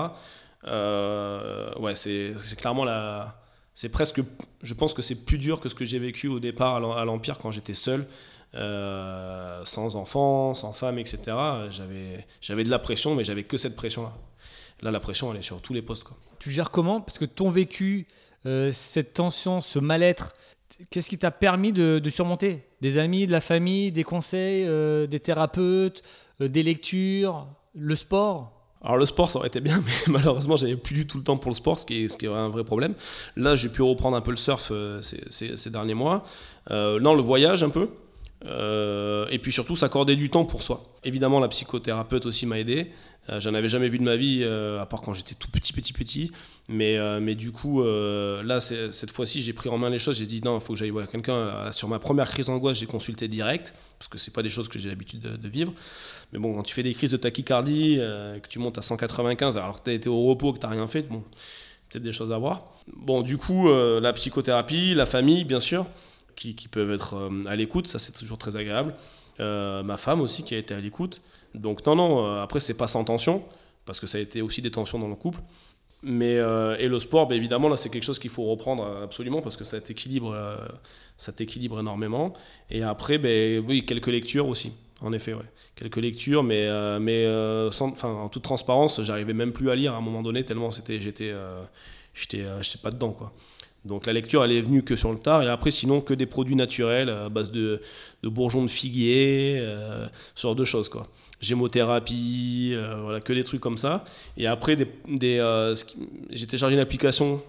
ouais, 0.66 1.96
c'est 1.96 2.34
clairement 2.58 2.86
la. 2.86 3.42
C'est 3.74 3.90
presque. 3.90 4.22
Je 4.62 4.74
pense 4.74 4.94
que 4.94 5.02
c'est 5.02 5.26
plus 5.26 5.38
dur 5.38 5.60
que 5.60 5.68
ce 5.68 5.76
que 5.76 5.84
j'ai 5.84 6.00
vécu 6.00 6.28
au 6.28 6.40
départ 6.40 6.76
à 6.76 7.06
l'Empire 7.06 7.40
quand 7.40 7.52
j'étais 7.52 7.74
seul. 7.74 8.08
Euh, 8.56 9.66
sans 9.66 9.98
enfants, 9.98 10.54
sans 10.54 10.72
femme, 10.72 10.98
etc. 10.98 11.20
J'avais 12.42 12.64
de 12.64 12.70
la 12.70 12.80
pression, 12.80 13.14
mais 13.14 13.26
j'avais 13.26 13.44
que 13.44 13.58
cette 13.58 13.76
pression-là. 13.76 14.14
Là, 14.82 14.92
la 14.92 15.00
pression, 15.02 15.32
elle 15.32 15.40
est 15.40 15.44
sur 15.44 15.62
tous 15.62 15.74
les 15.74 15.82
postes. 15.82 16.06
Quoi. 16.06 16.16
Tu 16.40 16.52
gères 16.52 16.72
comment? 16.72 17.02
Parce 17.02 17.18
que 17.18 17.26
ton 17.26 17.52
vécu, 17.52 18.08
euh, 18.46 18.72
cette 18.72 19.14
tension, 19.14 19.60
ce 19.60 19.80
mal-être, 19.80 20.36
qu'est-ce 20.90 21.10
qui 21.10 21.18
t'a 21.18 21.32
permis 21.32 21.72
de, 21.72 22.02
surmonter 22.10 22.64
Des 22.82 22.98
amis, 22.98 23.26
de 23.26 23.32
la 23.32 23.42
famille, 23.42 23.92
des 23.92 24.04
conseils, 24.04 24.66
euh, 24.68 25.08
des 25.08 25.20
thérapeutes, 25.20 26.04
des 26.40 26.64
lectures, 26.64 27.48
le 27.74 27.96
sport 27.96 28.52
alors 28.84 28.98
le 28.98 29.06
sport, 29.06 29.32
ça 29.32 29.40
aurait 29.40 29.48
été 29.48 29.62
bien, 29.62 29.82
mais 30.08 30.14
malheureusement, 30.14 30.58
j'avais 30.58 30.76
plus 30.76 30.94
du 30.94 31.08
tout 31.08 31.18
le 31.18 31.24
temps 31.24 31.38
pour 31.38 31.50
le 31.50 31.56
sport, 31.56 31.80
ce 31.80 31.88
qui 31.88 32.06
est, 32.06 32.28
un 32.28 32.50
vrai 32.50 32.64
problème. 32.64 32.94
Là, 33.36 33.56
j'ai 33.56 33.70
pu 33.70 33.82
reprendre 33.82 34.16
un 34.16 34.22
peu 34.22 34.30
le 34.30 34.38
surf 34.38 34.72
ces, 35.02 35.58
ces, 35.58 35.70
derniers 35.72 35.96
mois. 35.96 36.24
non, 36.70 37.16
le 37.16 37.24
voyage 37.24 37.64
un 37.64 37.70
peu. 37.70 37.90
Euh, 38.44 39.28
et 39.30 39.40
puis 39.40 39.52
surtout 39.52 39.76
s'accorder 39.76 40.16
du 40.16 40.30
temps 40.30 40.46
pour 40.46 40.62
soi. 40.62 40.96
Évidemment, 41.04 41.40
la 41.40 41.48
psychothérapeute 41.48 42.26
aussi 42.26 42.46
m'a 42.46 42.60
aidé. 42.60 42.92
Euh, 43.30 43.40
j'en 43.40 43.56
avais 43.56 43.70
jamais 43.70 43.90
vu 43.90 43.98
de 43.98 44.04
ma 44.04 44.18
vie, 44.18 44.42
euh, 44.44 44.80
à 44.80 44.86
part 44.86 45.02
quand 45.02 45.14
j'étais 45.14 45.34
tout 45.34 45.50
petit, 45.50 45.74
petit, 45.74 45.94
petit. 45.94 46.32
Mais, 46.68 46.98
mais 47.20 47.36
du 47.36 47.52
coup, 47.52 47.84
là, 47.84 48.60
cette 48.60 49.12
fois-ci, 49.12 49.42
j'ai 49.42 49.54
pris 49.54 49.70
en 49.70 49.78
main 49.78 49.90
les 49.90 50.00
choses. 50.00 50.18
J'ai 50.18 50.26
dit 50.26 50.42
non, 50.44 50.58
il 50.58 50.62
faut 50.62 50.74
que 50.74 50.80
j'aille 50.80 50.90
voir 50.90 51.08
quelqu'un. 51.08 51.72
Sur 51.72 51.88
ma 51.88 52.00
première 52.00 52.28
crise 52.28 52.48
d'angoisse, 52.48 52.78
j'ai 52.78 52.86
consulté 52.86 53.28
direct, 53.28 53.74
parce 54.00 54.10
que 54.10 54.18
c'est 54.18 54.34
pas 54.34 54.44
des 54.44 54.50
choses 54.50 54.68
que 54.68 54.80
j'ai 54.80 54.90
l'habitude 54.90 55.22
de, 55.22 55.48
vivre. 55.48 55.74
Mais 56.34 56.40
bon, 56.40 56.56
quand 56.56 56.64
tu 56.64 56.74
fais 56.74 56.84
des 56.84 56.94
crises 56.94 57.12
de 57.12 57.18
tachycardie, 57.18 57.98
que 57.98 58.48
tu 58.50 58.60
montes 58.60 58.78
à 58.78 58.82
195 58.82 59.58
alors 59.58 59.80
que 59.80 59.86
tu 59.86 59.90
as 59.92 59.94
été 59.94 60.10
au 60.10 60.26
repos, 60.26 60.54
que 60.54 60.60
tu 60.60 60.66
n'as 60.66 60.72
rien 60.72 60.88
fait, 60.88 61.04
bon, 61.04 61.24
peut-être 61.90 62.04
des 62.04 62.12
choses 62.12 62.32
à 62.32 62.38
voir. 62.38 62.64
Bon, 62.96 63.22
du 63.22 63.38
coup, 63.38 63.70
la 63.70 64.12
psychothérapie, 64.14 64.96
la 64.96 65.06
famille, 65.06 65.44
bien 65.44 65.60
sûr 65.60 65.86
qui, 66.36 66.68
peuvent 66.68 66.92
être 66.92 67.16
euh, 67.16 67.44
à 67.46 67.56
l'écoute, 67.56 67.88
ça 67.88 68.00
c'est 68.00 68.12
toujours 68.12 68.38
très 68.38 68.56
agréable. 68.56 68.94
Euh, 69.40 69.84
ma 69.84 69.98
femme 69.98 70.22
aussi 70.22 70.44
qui 70.44 70.56
a 70.56 70.58
été 70.58 70.74
à 70.74 70.80
l'écoute. 70.80 71.22
Donc 71.54 71.86
non, 71.86 71.96
non, 71.96 72.26
euh, 72.26 72.42
après 72.42 72.60
c'est 72.60 72.74
pas 72.74 72.88
sans 72.88 73.04
tension, 73.04 73.44
parce 73.86 74.00
que 74.00 74.08
ça 74.08 74.18
a 74.18 74.22
été 74.22 74.42
aussi 74.42 74.62
des 74.62 74.72
tensions 74.72 75.00
dans 75.00 75.08
le 75.08 75.16
couple. 75.16 75.40
Mais, 76.08 76.36
et 76.36 76.88
le 76.88 77.00
sport, 77.00 77.28
bien 77.28 77.38
évidemment, 77.38 77.68
là 77.68 77.78
c'est 77.78 77.90
quelque 77.90 78.04
chose 78.04 78.20
qu'il 78.20 78.30
faut 78.30 78.44
reprendre 78.44 78.86
absolument, 79.02 79.42
parce 79.42 79.58
que 79.58 79.64
ça 79.64 79.82
t'équilibre, 79.82 80.38
ça 81.18 81.32
t'équilibre 81.32 81.80
énormément. 81.80 82.34
Et 82.70 82.84
après, 82.84 83.18
ben, 83.18 83.64
oui, 83.68 83.88
quelques 83.88 84.08
lectures 84.08 84.48
aussi. 84.48 84.74
En 85.02 85.14
effet, 85.14 85.34
ouais. 85.34 85.46
quelques 85.76 85.98
lectures, 85.98 86.44
mais, 86.44 86.70
mais 87.00 87.26
sans, 87.72 87.92
en 88.04 88.30
toute 88.30 88.44
transparence, 88.44 89.02
j'arrivais 89.02 89.34
même 89.34 89.52
plus 89.52 89.72
à 89.72 89.76
lire 89.76 89.96
à 89.96 89.98
un 89.98 90.02
moment 90.02 90.22
donné, 90.22 90.46
tellement 90.46 90.70
c'était, 90.70 91.00
j'étais, 91.00 91.34
j'étais, 92.14 92.46
j'étais 92.62 92.80
pas 92.84 92.92
dedans. 92.92 93.12
Quoi. 93.12 93.34
Donc 93.86 94.08
la 94.08 94.14
lecture, 94.14 94.44
elle 94.44 94.52
est 94.52 94.62
venue 94.62 94.84
que 94.84 94.96
sur 94.96 95.12
le 95.12 95.20
tard. 95.20 95.44
Et 95.44 95.48
après, 95.48 95.70
sinon, 95.70 96.02
que 96.02 96.14
des 96.14 96.26
produits 96.26 96.56
naturels 96.56 97.10
à 97.10 97.30
base 97.30 97.52
de, 97.52 97.82
bourgeons 98.24 98.64
de 98.64 98.68
figuier, 98.68 99.58
euh, 99.60 100.08
ce 100.34 100.42
genre 100.42 100.56
de 100.56 100.66
choses. 100.66 100.90
quoi. 100.90 101.08
Gémothérapie, 101.40 102.72
euh, 102.74 103.02
voilà, 103.04 103.22
que 103.22 103.32
des 103.32 103.44
trucs 103.44 103.62
comme 103.62 103.78
ça. 103.78 104.04
Et 104.38 104.48
après, 104.48 104.76
des, 104.76 104.88
euh, 105.40 105.76
j'ai 106.32 106.48
téléchargé 106.48 106.76
une 106.76 106.82
application 106.82 107.42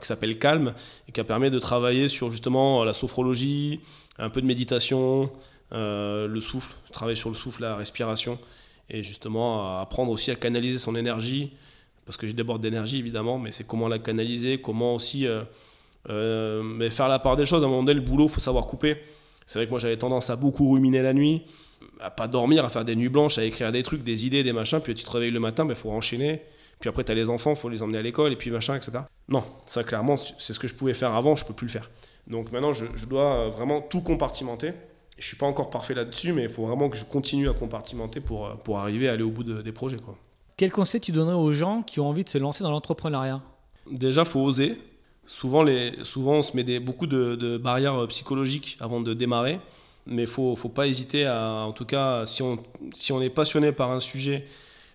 qui 0.00 0.06
s'appelle 0.06 0.38
Calme 0.38 0.72
et 1.08 1.12
qui 1.12 1.18
a 1.20 1.24
permis 1.24 1.50
de 1.50 1.58
travailler 1.58 2.06
sur 2.06 2.30
justement 2.30 2.84
la 2.84 2.92
sophrologie, 2.92 3.80
un 4.18 4.30
peu 4.30 4.40
de 4.40 4.46
méditation, 4.46 5.32
le 5.72 6.40
souffle, 6.40 6.72
travailler 6.92 7.16
sur 7.16 7.28
le 7.28 7.34
souffle, 7.34 7.62
la 7.62 7.74
respiration. 7.74 8.38
Et 8.88 9.02
justement, 9.02 9.80
apprendre 9.80 10.12
aussi 10.12 10.30
à 10.30 10.36
canaliser 10.36 10.78
son 10.78 10.94
énergie. 10.94 11.50
Parce 12.04 12.16
que 12.16 12.28
je 12.28 12.32
déborde 12.32 12.62
d'énergie, 12.62 12.98
évidemment, 12.98 13.38
mais 13.38 13.50
c'est 13.50 13.66
comment 13.66 13.88
la 13.88 13.98
canaliser, 13.98 14.60
comment 14.60 14.94
aussi 14.94 15.26
euh, 16.08 16.62
mais 16.62 16.90
faire 16.90 17.08
la 17.08 17.18
part 17.18 17.36
des 17.36 17.44
choses, 17.44 17.62
à 17.62 17.66
un 17.66 17.70
moment 17.70 17.82
donné, 17.82 17.94
le 17.94 18.04
boulot, 18.04 18.28
faut 18.28 18.40
savoir 18.40 18.66
couper. 18.66 18.96
C'est 19.46 19.58
vrai 19.58 19.66
que 19.66 19.70
moi, 19.70 19.78
j'avais 19.78 19.96
tendance 19.96 20.30
à 20.30 20.36
beaucoup 20.36 20.70
ruminer 20.70 21.02
la 21.02 21.12
nuit, 21.12 21.42
à 22.00 22.10
pas 22.10 22.28
dormir, 22.28 22.64
à 22.64 22.68
faire 22.68 22.84
des 22.84 22.96
nuits 22.96 23.08
blanches, 23.08 23.38
à 23.38 23.44
écrire 23.44 23.72
des 23.72 23.82
trucs, 23.82 24.02
des 24.02 24.26
idées, 24.26 24.42
des 24.42 24.52
machins. 24.52 24.80
Puis 24.80 24.94
tu 24.94 25.04
te 25.04 25.10
réveilles 25.10 25.30
le 25.30 25.40
matin, 25.40 25.64
il 25.64 25.68
ben, 25.68 25.74
faut 25.74 25.90
enchaîner. 25.90 26.42
Puis 26.78 26.88
après, 26.88 27.04
tu 27.04 27.12
as 27.12 27.14
les 27.14 27.28
enfants, 27.28 27.50
il 27.50 27.56
faut 27.56 27.68
les 27.68 27.82
emmener 27.82 27.98
à 27.98 28.02
l'école, 28.02 28.32
et 28.32 28.36
puis 28.36 28.50
machin, 28.50 28.74
etc. 28.74 29.00
Non, 29.28 29.44
ça, 29.66 29.84
clairement, 29.84 30.16
c'est 30.16 30.54
ce 30.54 30.58
que 30.58 30.66
je 30.66 30.74
pouvais 30.74 30.94
faire 30.94 31.14
avant, 31.14 31.36
je 31.36 31.44
peux 31.44 31.52
plus 31.52 31.66
le 31.66 31.72
faire. 31.72 31.90
Donc 32.26 32.52
maintenant, 32.52 32.72
je, 32.72 33.06
dois 33.06 33.48
vraiment 33.48 33.80
tout 33.80 34.00
compartimenter. 34.00 34.72
Je 35.18 35.26
suis 35.26 35.36
pas 35.36 35.46
encore 35.46 35.68
parfait 35.68 35.92
là-dessus, 35.92 36.32
mais 36.32 36.44
il 36.44 36.48
faut 36.48 36.66
vraiment 36.66 36.88
que 36.88 36.96
je 36.96 37.04
continue 37.04 37.50
à 37.50 37.52
compartimenter 37.52 38.20
pour, 38.20 38.48
pour 38.64 38.78
arriver 38.78 39.08
à 39.10 39.12
aller 39.12 39.22
au 39.22 39.30
bout 39.30 39.44
des 39.44 39.72
projets. 39.72 39.98
Quoi. 39.98 40.16
Quel 40.56 40.70
conseil 40.70 41.00
tu 41.00 41.12
donnerais 41.12 41.34
aux 41.34 41.52
gens 41.52 41.82
qui 41.82 42.00
ont 42.00 42.08
envie 42.08 42.24
de 42.24 42.28
se 42.28 42.38
lancer 42.38 42.62
dans 42.62 42.70
l'entrepreneuriat? 42.70 43.42
Déjà, 43.90 44.24
faut 44.24 44.40
oser. 44.40 44.78
Souvent, 45.30 45.62
les, 45.62 45.92
souvent 46.02 46.38
on 46.38 46.42
se 46.42 46.56
met 46.56 46.80
beaucoup 46.80 47.06
de, 47.06 47.56
barrières 47.56 47.94
euh, 47.94 48.06
psychologiques 48.08 48.76
avant 48.80 49.00
de 49.00 49.14
démarrer, 49.14 49.60
mais 50.04 50.22
il 50.22 50.28
faut, 50.28 50.56
faut, 50.56 50.68
pas 50.68 50.88
hésiter 50.88 51.24
à, 51.24 51.66
en 51.68 51.70
tout 51.70 51.84
cas, 51.84 52.26
si 52.26 52.42
on, 52.42 53.22
est 53.22 53.30
passionné 53.30 53.70
par 53.70 53.92
un 53.92 54.00
sujet 54.00 54.44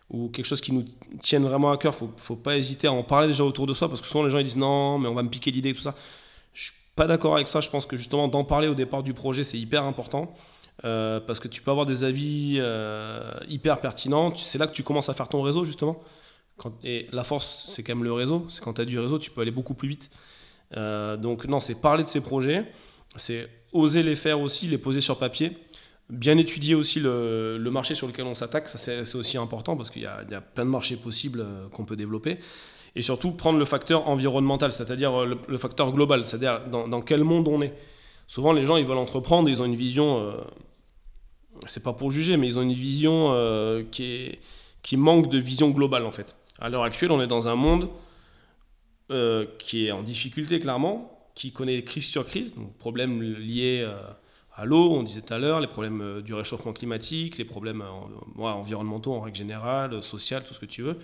ou 0.10 0.28
quelque 0.28 0.44
chose 0.44 0.60
qui 0.60 0.74
nous 0.74 0.84
tienne 1.22 1.46
vraiment 1.46 1.72
à 1.72 1.78
cœur, 1.78 1.96
il 2.02 2.08
ne 2.08 2.12
faut, 2.18 2.36
pas 2.36 2.58
hésiter 2.58 2.88
à 2.88 2.92
en 2.92 3.02
parler 3.02 3.28
déjà 3.28 3.46
autour 3.46 3.66
de 3.66 3.74
soi, 3.74 3.88
parce 3.88 4.02
que 4.02 4.08
souvent 4.08 4.26
les 4.26 4.30
gens 4.30 4.40
ils 4.40 4.44
disent 4.44 4.58
non, 4.58 5.00
mais 5.00 5.08
on 5.08 5.14
va 5.14 5.24
me 5.24 5.30
piquer 5.30 5.52
l'idée, 5.52 5.74
tout 5.74 5.80
ça. 5.80 5.96
Je 6.52 6.66
suis 6.66 6.74
pas 6.98 7.08
d'accord 7.08 7.36
avec 7.36 7.48
ça, 7.48 7.62
je 7.62 7.70
pense 7.70 7.86
que 7.86 7.96
justement 7.96 8.28
d'en 8.28 8.44
parler 8.44 8.68
au 8.68 8.76
départ 8.76 9.04
du 9.04 9.14
projet, 9.14 9.46
c'est 9.46 9.58
hyper 9.58 9.86
important. 9.86 10.34
Euh, 10.84 11.22
parce 11.22 11.40
que 11.40 11.48
tu 11.48 11.62
peux 11.62 11.72
avoir 11.72 11.86
des 11.86 12.04
avis 12.04 12.58
euh, 12.60 13.22
hyper 13.48 13.80
pertinents. 13.80 14.36
C'est 14.36 14.58
là 14.58 14.68
que 14.68 14.74
tu 14.74 14.84
commences 14.84 15.08
à 15.08 15.14
faire 15.14 15.30
ton 15.30 15.42
réseau, 15.42 15.64
justement 15.64 16.04
et 16.84 17.08
la 17.12 17.24
force, 17.24 17.66
c'est 17.70 17.84
quand 17.84 17.96
même 17.96 18.04
le 18.04 18.14
réseau. 18.14 18.46
C'est 18.50 18.64
quand 18.64 18.74
tu 18.74 18.82
as 18.82 18.86
du 18.86 19.00
réseau, 19.00 19.20
tu 19.20 19.32
peux 19.32 19.42
aller 19.42 19.52
beaucoup 19.52 19.74
plus 19.74 19.90
vite. 19.90 20.10
Euh, 20.78 21.18
donc 21.18 21.46
non, 21.46 21.60
c'est 21.60 21.76
parler 21.76 22.04
de 22.04 22.08
ces 22.08 22.22
projets, 22.22 22.66
c'est 23.16 23.50
oser 23.72 24.04
les 24.04 24.16
faire 24.16 24.40
aussi, 24.42 24.68
les 24.68 24.78
poser 24.78 25.02
sur 25.02 25.18
papier, 25.18 25.58
bien 26.10 26.38
étudier 26.38 26.76
aussi 26.76 27.00
le, 27.00 27.60
marché 27.72 27.96
sur 27.96 28.08
lequel 28.08 28.26
on 28.26 28.36
s'attaque, 28.36 28.68
ça 28.68 28.78
c'est 28.78 29.16
aussi 29.16 29.38
important 29.38 29.76
parce 29.76 29.90
qu'il 29.90 30.02
y, 30.02 30.06
a 30.06 30.42
plein 30.42 30.66
de 30.66 30.70
marchés 30.70 30.98
possibles 30.98 31.42
euh, 31.42 31.68
qu'on 31.70 31.86
peut 31.86 31.96
développer. 31.96 32.40
Et 32.98 33.02
surtout 33.02 33.32
prendre 33.32 33.60
le 33.60 33.66
facteur 33.66 34.08
environnemental, 34.08 34.72
c'est-à-dire 34.72 35.14
euh, 35.22 35.38
le, 35.48 35.58
facteur 35.58 35.92
global, 35.92 36.26
c'est-à-dire 36.26 36.66
dans, 36.68 37.02
quel 37.02 37.24
monde 37.24 37.48
on 37.48 37.62
est. 37.62 37.74
Souvent 38.28 38.54
les 38.54 38.66
gens 38.66 38.78
ils 38.78 38.86
veulent 38.86 38.98
entreprendre, 38.98 39.50
ils 39.50 39.62
ont 39.62 39.66
une 39.66 39.76
vision, 39.76 40.34
c'est 41.68 41.84
pas 41.84 41.94
pour 41.94 42.10
juger, 42.10 42.38
mais 42.38 42.48
ils 42.48 42.58
ont 42.58 42.64
une 42.64 42.74
vision 42.74 43.86
qui, 43.92 44.40
manque 44.98 45.30
de 45.30 45.38
vision 45.38 45.70
globale 45.70 46.08
en 46.08 46.12
fait. 46.12 46.36
À 46.60 46.70
l'heure 46.70 46.84
actuelle, 46.84 47.12
on 47.12 47.22
est 47.22 47.28
dans 47.28 47.50
un 47.50 47.56
monde 47.56 47.90
euh, 49.12 49.46
qui 49.60 49.88
est 49.88 49.92
en 49.92 50.04
difficulté 50.04 50.60
clairement, 50.60 51.20
qui 51.36 51.52
connaît 51.52 51.84
crise 51.84 52.06
sur 52.06 52.26
crise, 52.26 52.56
donc 52.56 52.74
problèmes 52.78 53.22
liés 53.22 53.84
euh, 53.86 53.98
à 54.56 54.64
l'eau, 54.64 54.94
on 54.94 55.04
disait 55.04 55.22
tout 55.22 55.34
à 55.34 55.38
l'heure, 55.38 55.60
les 55.60 55.68
problèmes 55.68 56.02
euh, 56.02 56.22
du 56.22 56.34
réchauffement 56.34 56.72
climatique, 56.72 57.38
les 57.38 57.44
problèmes 57.44 57.84
environnementaux 58.38 59.14
en 59.14 59.20
règle 59.20 59.38
générale, 59.38 60.02
social, 60.02 60.46
tout 60.48 60.54
ce 60.54 60.60
que 60.62 60.66
tu 60.66 60.82
veux. 60.82 60.98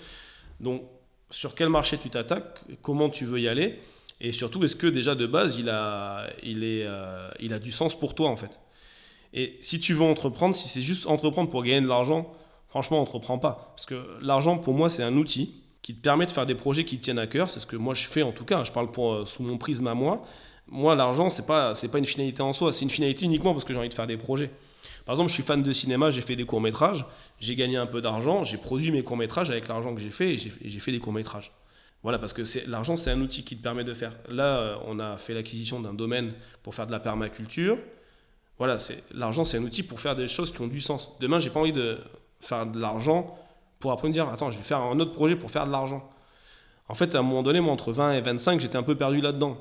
Donc, 0.62 0.84
sur 1.30 1.54
quel 1.54 1.68
marché 1.68 1.98
tu 1.98 2.10
t'attaques, 2.10 2.62
comment 2.82 3.10
tu 3.10 3.26
veux 3.26 3.42
y 3.42 3.50
aller, 3.50 3.78
et 4.22 4.32
surtout, 4.32 4.64
est-ce 4.64 4.78
que 4.78 4.88
déjà 4.88 5.16
de 5.16 5.26
base, 5.26 5.58
il 5.58 5.70
a, 5.70 6.30
il, 6.44 6.64
est, 6.64 6.88
il 7.40 7.54
a 7.54 7.60
du 7.60 7.72
sens 7.72 7.98
pour 7.98 8.14
toi 8.14 8.30
en 8.30 8.36
fait? 8.36 8.60
Et 9.34 9.58
si 9.62 9.80
tu 9.80 9.94
veux 9.94 10.04
entreprendre, 10.04 10.56
si 10.56 10.68
c'est 10.68 10.82
juste 10.82 11.08
entreprendre 11.08 11.50
pour 11.50 11.64
gagner 11.64 11.82
de 11.82 11.88
l'argent, 11.88 12.32
franchement, 12.72 13.00
entreprends 13.00 13.38
pas. 13.38 13.74
Parce 13.76 13.86
que 13.86 14.04
l'argent, 14.22 14.58
pour 14.58 14.74
moi, 14.74 14.90
c'est 14.90 15.04
un 15.04 15.16
outil. 15.16 15.62
qui 15.84 15.96
te 15.96 16.02
permet 16.02 16.28
de 16.28 16.32
faire 16.32 16.46
des 16.46 16.54
projets 16.54 16.86
qui 16.86 16.98
te 16.98 17.04
tiennent 17.04 17.20
à 17.20 17.26
cœur. 17.26 17.50
C'est 17.50 17.60
ce 17.60 17.66
que 17.66 17.76
moi 17.76 17.96
je 17.96 18.06
fais 18.06 18.22
en 18.22 18.32
tout 18.32 18.46
cas. 18.46 18.64
Je 18.64 18.72
parle 18.72 18.92
pour, 18.92 19.28
sous 19.28 19.42
mon 19.42 19.58
prisme 19.58 19.88
à 19.88 19.96
moi. 19.96 20.24
Moi, 20.68 20.96
l'argent, 20.96 21.32
c'est 21.32 21.46
pas, 21.48 21.74
pas 21.74 21.98
une 21.98 22.06
finalité 22.06 22.42
en 22.42 22.54
soi. 22.54 22.72
C'est 22.72 22.84
une 22.84 22.92
finalité 22.92 23.26
uniquement 23.26 23.54
parce 23.54 23.66
que 23.66 23.74
j'ai 23.74 23.80
envie 23.80 23.90
de 23.90 23.94
faire 23.94 24.08
des 24.08 24.18
projets. 24.18 24.52
Par 25.06 25.16
exemple, 25.16 25.30
je 25.30 25.34
suis 25.34 25.44
fan 25.44 25.64
de 25.64 25.74
cinéma, 25.74 26.12
j'ai 26.12 26.22
fait 26.22 26.36
des 26.36 26.46
courts-métrages, 26.46 27.06
j'ai 27.40 27.56
gagné 27.56 27.78
un 27.78 27.88
peu 27.88 28.02
d'argent, 28.02 28.44
j'ai 28.44 28.58
produit 28.58 28.92
mes 28.92 29.02
courts-métrages 29.02 29.50
avec 29.50 29.68
l'argent 29.68 29.96
que 29.96 30.00
j'ai 30.00 30.12
fait 30.12 30.36
et 30.36 30.38
j'ai 30.38 30.80
fait 30.80 30.92
des 30.92 31.00
courts-métrages. 31.00 31.52
Voilà, 32.04 32.18
parce 32.18 32.34
que 32.34 32.44
l'argent, 32.68 32.96
c'est 32.96 33.12
un 33.12 33.22
outil 33.22 33.44
qui 33.44 33.58
te 33.58 33.62
permet 33.62 33.84
de 33.84 33.94
faire. 33.94 34.14
Là, 34.28 34.58
euh, 34.58 34.76
on 34.88 35.00
a 35.00 35.18
fait 35.18 35.34
l'acquisition 35.34 35.80
d'un 35.80 35.94
domaine 35.94 36.34
pour 36.64 36.74
faire 36.74 36.88
de 36.88 36.92
la 36.92 37.00
permaculture. 37.00 37.78
Voilà, 38.58 38.78
l'argent, 39.14 39.44
c'est 39.44 39.58
un 39.58 39.64
outil 39.64 39.84
pour 39.84 40.00
faire 40.00 40.16
des 40.16 40.28
choses 40.28 40.52
qui 40.52 40.62
ont 40.62 40.68
du 40.68 40.82
sens. 40.82 41.12
Demain, 41.20 41.40
j'ai 41.40 41.50
pas 41.52 41.60
envie 41.60 41.74
de 41.74 42.00
faire 42.42 42.66
de 42.66 42.80
l'argent 42.80 43.38
pour 43.80 43.92
après 43.92 44.08
me 44.08 44.14
dire, 44.14 44.30
attends, 44.30 44.52
je 44.52 44.58
vais 44.58 44.64
faire 44.64 44.82
un 44.82 45.00
autre 45.00 45.12
projet 45.12 45.36
pour 45.36 45.50
faire 45.50 45.66
de 45.66 45.72
l'argent. 45.72 46.08
En 46.88 46.94
fait, 46.94 47.16
à 47.16 47.20
un 47.20 47.22
moment 47.22 47.44
donné, 47.44 47.62
moi, 47.62 47.74
entre 47.74 47.92
20 47.92 48.14
et 48.14 48.22
25, 48.22 48.60
j'étais 48.60 48.78
un 48.78 48.84
peu 48.84 48.96
perdu 48.96 49.22
là-dedans 49.22 49.58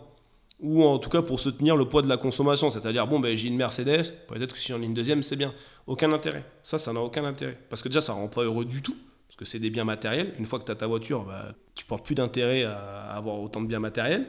ou 0.63 0.85
en 0.85 0.99
tout 0.99 1.09
cas 1.09 1.23
pour 1.23 1.41
soutenir 1.41 1.77
le 1.77 1.87
poids 1.87 2.03
de 2.03 2.09
la 2.09 2.17
consommation. 2.17 2.71
C'est-à-dire, 2.71 3.07
bon, 3.07 3.19
ben, 3.19 3.35
j'ai 3.35 3.49
une 3.49 3.57
Mercedes, 3.57 4.13
peut-être 4.29 4.53
que 4.53 4.59
si 4.59 4.73
j'en 4.73 4.81
ai 4.81 4.85
une 4.85 4.95
deuxième, 4.95 5.23
c'est 5.23 5.37
bien. 5.37 5.53
Aucun 5.87 6.13
intérêt. 6.13 6.45
Ça, 6.63 6.79
ça 6.79 6.93
n'a 6.93 7.01
aucun 7.01 7.25
intérêt. 7.25 7.57
Parce 7.69 7.83
que 7.83 7.89
déjà, 7.89 8.01
ça 8.01 8.13
rend 8.13 8.29
pas 8.29 8.43
heureux 8.43 8.65
du 8.65 8.83
tout, 8.83 8.97
parce 9.27 9.37
que 9.37 9.45
c'est 9.45 9.59
des 9.59 9.71
biens 9.71 9.85
matériels. 9.85 10.35
Une 10.39 10.47
fois 10.47 10.59
que 10.59 10.65
tu 10.65 10.73
as 10.73 10.77
ta 10.77 10.87
voiture, 10.87 11.25
bah, 11.25 11.55
tu 11.75 11.85
portes 11.85 12.05
plus 12.05 12.15
d'intérêt 12.15 12.65
à 12.65 13.13
avoir 13.15 13.41
autant 13.41 13.63
de 13.63 13.67
biens 13.67 13.81
matériels. 13.81 14.27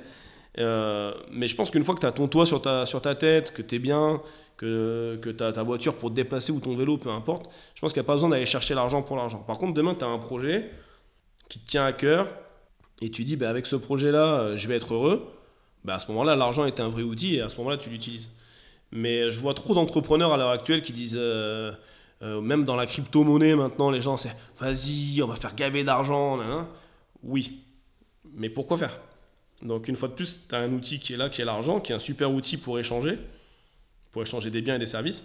Euh, 0.59 1.13
mais 1.31 1.47
je 1.47 1.55
pense 1.55 1.71
qu'une 1.71 1.83
fois 1.83 1.95
que 1.95 2.01
tu 2.01 2.05
as 2.05 2.11
ton 2.11 2.27
toit 2.27 2.45
sur 2.45 2.61
ta, 2.61 2.85
sur 2.85 3.01
ta 3.01 3.15
tête, 3.15 3.53
que 3.53 3.61
tu 3.61 3.75
es 3.75 3.79
bien, 3.79 4.21
que, 4.61 5.17
que 5.19 5.31
tu 5.31 5.43
as 5.43 5.51
ta 5.51 5.63
voiture 5.63 5.95
pour 5.95 6.11
te 6.11 6.15
déplacer 6.15 6.51
ou 6.51 6.59
ton 6.59 6.75
vélo, 6.75 6.97
peu 6.97 7.09
importe, 7.09 7.51
je 7.73 7.81
pense 7.81 7.93
qu'il 7.93 8.01
n'y 8.01 8.05
a 8.05 8.07
pas 8.07 8.13
besoin 8.13 8.29
d'aller 8.29 8.45
chercher 8.45 8.75
l'argent 8.75 9.01
pour 9.01 9.17
l'argent. 9.17 9.39
Par 9.39 9.57
contre, 9.57 9.73
demain, 9.73 9.95
tu 9.95 10.05
as 10.05 10.07
un 10.07 10.19
projet 10.19 10.69
qui 11.49 11.59
te 11.59 11.67
tient 11.67 11.83
à 11.83 11.93
cœur 11.93 12.27
et 13.01 13.09
tu 13.09 13.23
dis, 13.23 13.37
bah, 13.37 13.49
avec 13.49 13.65
ce 13.65 13.75
projet-là, 13.75 14.23
euh, 14.23 14.57
je 14.57 14.67
vais 14.67 14.75
être 14.75 14.93
heureux 14.93 15.27
bah 15.83 15.95
à 15.95 15.99
ce 15.99 16.05
moment-là, 16.09 16.35
l'argent 16.35 16.65
est 16.65 16.79
un 16.79 16.89
vrai 16.89 17.01
outil 17.01 17.37
et 17.37 17.41
à 17.41 17.49
ce 17.49 17.57
moment-là, 17.57 17.77
tu 17.77 17.89
l'utilises. 17.89 18.29
Mais 18.91 19.31
je 19.31 19.41
vois 19.41 19.55
trop 19.55 19.73
d'entrepreneurs 19.73 20.31
à 20.31 20.37
l'heure 20.37 20.51
actuelle 20.51 20.83
qui 20.83 20.93
disent, 20.93 21.17
euh, 21.17 21.71
euh, 22.21 22.39
même 22.39 22.65
dans 22.65 22.75
la 22.75 22.85
crypto-monnaie 22.85 23.55
maintenant, 23.55 23.89
les 23.89 23.99
gens, 23.99 24.15
c'est 24.15 24.29
vas-y, 24.59 25.23
on 25.23 25.25
va 25.25 25.35
faire 25.37 25.55
gaver 25.55 25.83
d'argent. 25.83 26.39
Oui, 27.23 27.63
mais 28.35 28.49
pourquoi 28.49 28.77
faire? 28.77 28.99
Donc, 29.63 29.87
une 29.87 29.95
fois 29.95 30.07
de 30.07 30.13
plus, 30.13 30.41
tu 30.47 30.53
as 30.53 30.59
un 30.59 30.71
outil 30.71 30.99
qui 30.99 31.13
est 31.13 31.17
là, 31.17 31.29
qui 31.29 31.41
est 31.41 31.45
l'argent, 31.45 31.79
qui 31.79 31.93
est 31.93 31.95
un 31.95 31.99
super 31.99 32.31
outil 32.31 32.57
pour 32.57 32.77
échanger, 32.77 33.17
pour 34.11 34.21
échanger 34.21 34.49
des 34.49 34.61
biens 34.61 34.75
et 34.75 34.79
des 34.79 34.85
services. 34.85 35.23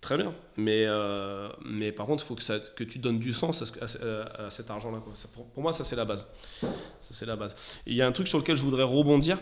Très 0.00 0.18
bien. 0.18 0.34
Mais, 0.58 0.84
euh, 0.86 1.48
mais 1.64 1.90
par 1.90 2.06
contre, 2.06 2.22
il 2.22 2.26
faut 2.26 2.34
que, 2.34 2.84
tu 2.84 2.98
donnes 2.98 3.18
du 3.18 3.32
sens 3.32 3.62
à, 3.80 4.50
cet 4.50 4.70
argent-là. 4.70 4.98
Pour, 4.98 5.46
pour, 5.46 5.62
moi, 5.62 5.72
ça, 5.72 5.82
c'est 5.82 5.96
la 5.96 6.04
base. 6.04 6.26
Ça, 6.60 6.68
c'est 7.00 7.24
la 7.24 7.36
base. 7.36 7.56
Il 7.86 7.94
y 7.94 8.02
a 8.02 8.06
un 8.06 8.12
truc 8.12 8.28
sur 8.28 8.38
lequel 8.38 8.56
je 8.56 8.62
voudrais 8.62 8.82
rebondir. 8.82 9.38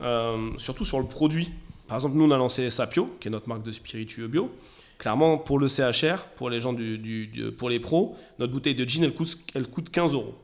Euh, 0.00 0.50
surtout 0.56 0.84
sur 0.84 0.98
le 0.98 1.06
produit. 1.06 1.50
Par 1.86 1.98
exemple, 1.98 2.16
nous, 2.16 2.24
on 2.24 2.30
a 2.30 2.38
lancé 2.38 2.70
Sapio, 2.70 3.16
qui 3.20 3.28
est 3.28 3.30
notre 3.30 3.48
marque 3.48 3.62
de 3.62 3.70
spiritueux 3.70 4.28
bio. 4.28 4.50
Clairement, 4.98 5.36
pour 5.36 5.58
le 5.58 5.68
CHR, 5.68 6.24
pour 6.36 6.48
les 6.48 6.60
gens 6.60 6.72
du, 6.72 7.52
pour 7.58 7.68
les 7.68 7.78
pros, 7.80 8.16
notre 8.38 8.52
bouteille 8.52 8.74
de 8.74 8.88
gin, 8.88 9.04
elle 9.04 9.14
coûte, 9.14 9.38
elle 9.54 9.68
coûte 9.68 9.90
15 9.90 10.14
euros. 10.14 10.34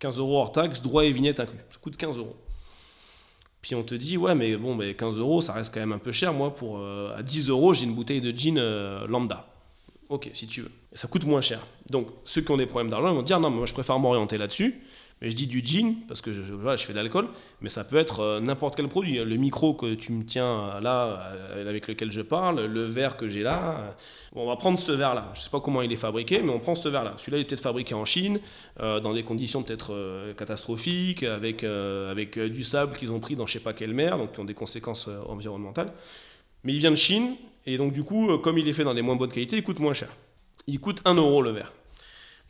15 0.00 0.18
euros 0.18 0.38
hors 0.38 0.52
taxe, 0.52 0.82
droit 0.82 1.04
et 1.04 1.12
vignette 1.12 1.40
inclus. 1.40 1.58
Ça 1.70 1.78
coûte 1.80 1.96
15 1.96 2.18
euros. 2.18 2.36
Puis 3.68 3.74
on 3.74 3.82
te 3.82 3.94
dit, 3.94 4.16
ouais, 4.16 4.34
mais 4.34 4.56
bon, 4.56 4.74
mais 4.74 4.94
15 4.94 5.18
euros, 5.18 5.42
ça 5.42 5.52
reste 5.52 5.74
quand 5.74 5.80
même 5.80 5.92
un 5.92 5.98
peu 5.98 6.10
cher. 6.10 6.32
Moi, 6.32 6.54
pour 6.54 6.78
euh, 6.78 7.14
à 7.14 7.22
10 7.22 7.50
euros, 7.50 7.74
j'ai 7.74 7.84
une 7.84 7.94
bouteille 7.94 8.22
de 8.22 8.34
gin 8.34 8.56
euh, 8.56 9.06
lambda. 9.06 9.44
Ok, 10.08 10.30
si 10.32 10.46
tu 10.46 10.62
veux. 10.62 10.70
ça 10.94 11.06
coûte 11.06 11.26
moins 11.26 11.42
cher. 11.42 11.60
Donc, 11.90 12.08
ceux 12.24 12.40
qui 12.40 12.50
ont 12.50 12.56
des 12.56 12.64
problèmes 12.64 12.90
d'argent, 12.90 13.12
vont 13.12 13.20
dire, 13.20 13.38
non, 13.38 13.50
mais 13.50 13.56
moi, 13.56 13.66
je 13.66 13.74
préfère 13.74 13.98
m'orienter 13.98 14.38
là-dessus. 14.38 14.80
Mais 15.20 15.30
je 15.30 15.36
dis 15.36 15.46
du 15.48 15.60
gin 15.64 15.94
parce 16.06 16.20
que 16.20 16.32
je, 16.32 16.42
fais 16.76 16.92
de 16.92 16.98
l'alcool, 16.98 17.28
mais 17.60 17.68
ça 17.68 17.82
peut 17.82 17.96
être 17.96 18.20
euh, 18.20 18.40
n'importe 18.40 18.76
quel 18.76 18.88
produit. 18.88 19.18
Le 19.18 19.36
micro 19.36 19.74
que 19.74 19.94
tu 19.94 20.12
me 20.12 20.24
tiens 20.24 20.46
euh, 20.46 20.80
là, 20.80 21.32
euh, 21.34 21.68
avec 21.68 21.88
lequel 21.88 22.12
je 22.12 22.20
parle, 22.20 22.66
le 22.66 22.84
verre 22.84 23.16
que 23.16 23.28
j'ai 23.28 23.42
là. 23.42 23.96
on 24.34 24.46
va 24.46 24.54
prendre 24.56 24.78
ce 24.78 24.92
verre-là. 24.92 25.30
Je 25.34 25.40
ne 25.40 25.42
sais 25.42 25.50
pas 25.50 25.60
comment 25.60 25.82
il 25.82 25.92
est 25.92 25.96
fabriqué, 25.96 26.40
mais 26.42 26.52
on 26.52 26.60
prend 26.60 26.76
ce 26.76 26.88
verre-là. 26.88 27.14
Celui-là, 27.18 27.38
il 27.38 27.40
est 27.40 27.44
peut-être 27.44 27.62
fabriqué 27.62 27.94
en 27.94 28.04
Chine, 28.04 28.38
dans 28.78 29.12
des 29.12 29.24
conditions 29.24 29.62
peut-être 29.62 30.34
catastrophiques, 30.36 31.24
avec, 31.24 31.64
avec 31.64 32.38
du 32.38 32.62
sable 32.62 32.96
qu'ils 32.96 33.10
ont 33.10 33.20
pris 33.20 33.34
dans 33.34 33.46
je 33.46 33.54
ne 33.54 33.58
sais 33.58 33.64
pas 33.64 33.72
quelle 33.72 33.94
mer, 33.94 34.18
donc 34.18 34.32
qui 34.32 34.40
ont 34.40 34.44
des 34.44 34.54
conséquences 34.54 35.08
environnementales. 35.28 35.92
Mais 36.64 36.74
il 36.74 36.78
vient 36.78 36.90
de 36.90 36.96
Chine, 36.96 37.34
et 37.66 37.76
donc 37.76 37.92
du 37.92 38.04
coup, 38.04 38.38
comme 38.38 38.58
il 38.58 38.68
est 38.68 38.72
fait 38.72 38.84
dans 38.84 38.94
des 38.94 39.02
moins 39.02 39.16
bonnes 39.16 39.32
qualités, 39.32 39.56
il 39.56 39.64
coûte 39.64 39.80
moins 39.80 39.94
cher. 39.94 40.10
Il 40.66 40.78
coûte 40.80 41.00
1 41.04 41.14
euro 41.14 41.42
le 41.42 41.50
verre. 41.50 41.72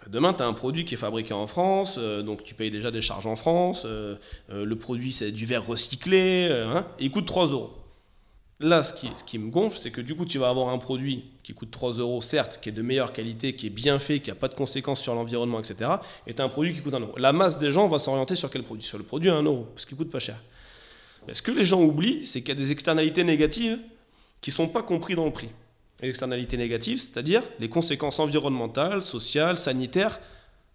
Demain, 0.06 0.32
tu 0.32 0.42
as 0.42 0.46
un 0.46 0.52
produit 0.52 0.84
qui 0.84 0.94
est 0.94 0.98
fabriqué 0.98 1.34
en 1.34 1.46
France, 1.46 1.96
euh, 1.98 2.22
donc 2.22 2.44
tu 2.44 2.54
payes 2.54 2.70
déjà 2.70 2.90
des 2.90 3.02
charges 3.02 3.26
en 3.26 3.36
France. 3.36 3.82
Euh, 3.84 4.16
euh, 4.50 4.64
le 4.64 4.76
produit, 4.76 5.12
c'est 5.12 5.32
du 5.32 5.44
verre 5.44 5.66
recyclé, 5.66 6.48
hein, 6.50 6.86
et 6.98 7.06
il 7.06 7.10
coûte 7.10 7.26
3 7.26 7.48
euros. 7.48 7.72
Là, 8.60 8.82
ce 8.82 8.92
qui, 8.92 9.38
me 9.38 9.50
gonfle, 9.50 9.78
c'est 9.78 9.92
que 9.92 10.00
du 10.00 10.16
coup, 10.16 10.24
tu 10.24 10.38
vas 10.38 10.48
avoir 10.48 10.70
un 10.70 10.78
produit 10.78 11.24
qui 11.44 11.52
coûte 11.52 11.70
3 11.70 11.92
euros, 11.92 12.20
certes, 12.22 12.58
qui 12.60 12.70
est 12.70 12.72
de 12.72 12.82
meilleure 12.82 13.12
qualité, 13.12 13.54
qui 13.54 13.66
est 13.66 13.70
bien 13.70 13.98
fait, 13.98 14.18
qui 14.20 14.30
n'a 14.30 14.34
pas 14.34 14.48
de 14.48 14.54
conséquences 14.54 15.00
sur 15.00 15.14
l'environnement, 15.14 15.60
etc. 15.60 15.90
Et 16.26 16.34
tu 16.34 16.42
as 16.42 16.44
un 16.44 16.48
produit 16.48 16.74
qui 16.74 16.80
coûte 16.80 16.94
1 16.94 17.00
euro. 17.00 17.12
La 17.18 17.32
masse 17.32 17.58
des 17.58 17.70
gens 17.70 17.86
va 17.86 17.98
s'orienter 17.98 18.34
sur 18.34 18.50
quel 18.50 18.62
produit? 18.62 18.84
Sur 18.84 18.98
le 18.98 19.04
produit 19.04 19.30
à 19.30 19.34
1 19.34 19.42
euro, 19.42 19.68
parce 19.74 19.84
qu'il 19.84 19.96
coûte 19.96 20.10
pas 20.10 20.18
cher. 20.18 20.42
Ce 21.30 21.42
que 21.42 21.52
les 21.52 21.64
gens 21.64 21.82
oublient, 21.82 22.24
c'est 22.24 22.40
qu'il 22.40 22.48
y 22.48 22.52
a 22.52 22.60
des 22.60 22.72
externalités 22.72 23.22
négatives 23.22 23.78
qui 24.40 24.50
ne 24.50 24.54
sont 24.54 24.68
pas 24.68 24.82
comprises 24.82 25.16
dans 25.16 25.26
le 25.26 25.32
prix 25.32 25.50
externalités 26.00 26.56
négatives, 26.56 26.98
c'est-à-dire 26.98 27.42
les 27.58 27.68
conséquences 27.68 28.20
environnementales, 28.20 29.02
sociales, 29.02 29.58
sanitaires 29.58 30.20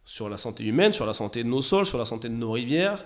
sur 0.05 0.29
la 0.29 0.37
santé 0.37 0.63
humaine, 0.63 0.93
sur 0.93 1.05
la 1.05 1.13
santé 1.13 1.43
de 1.43 1.49
nos 1.49 1.61
sols, 1.61 1.85
sur 1.85 1.97
la 1.97 2.05
santé 2.05 2.29
de 2.29 2.33
nos 2.33 2.51
rivières. 2.51 3.05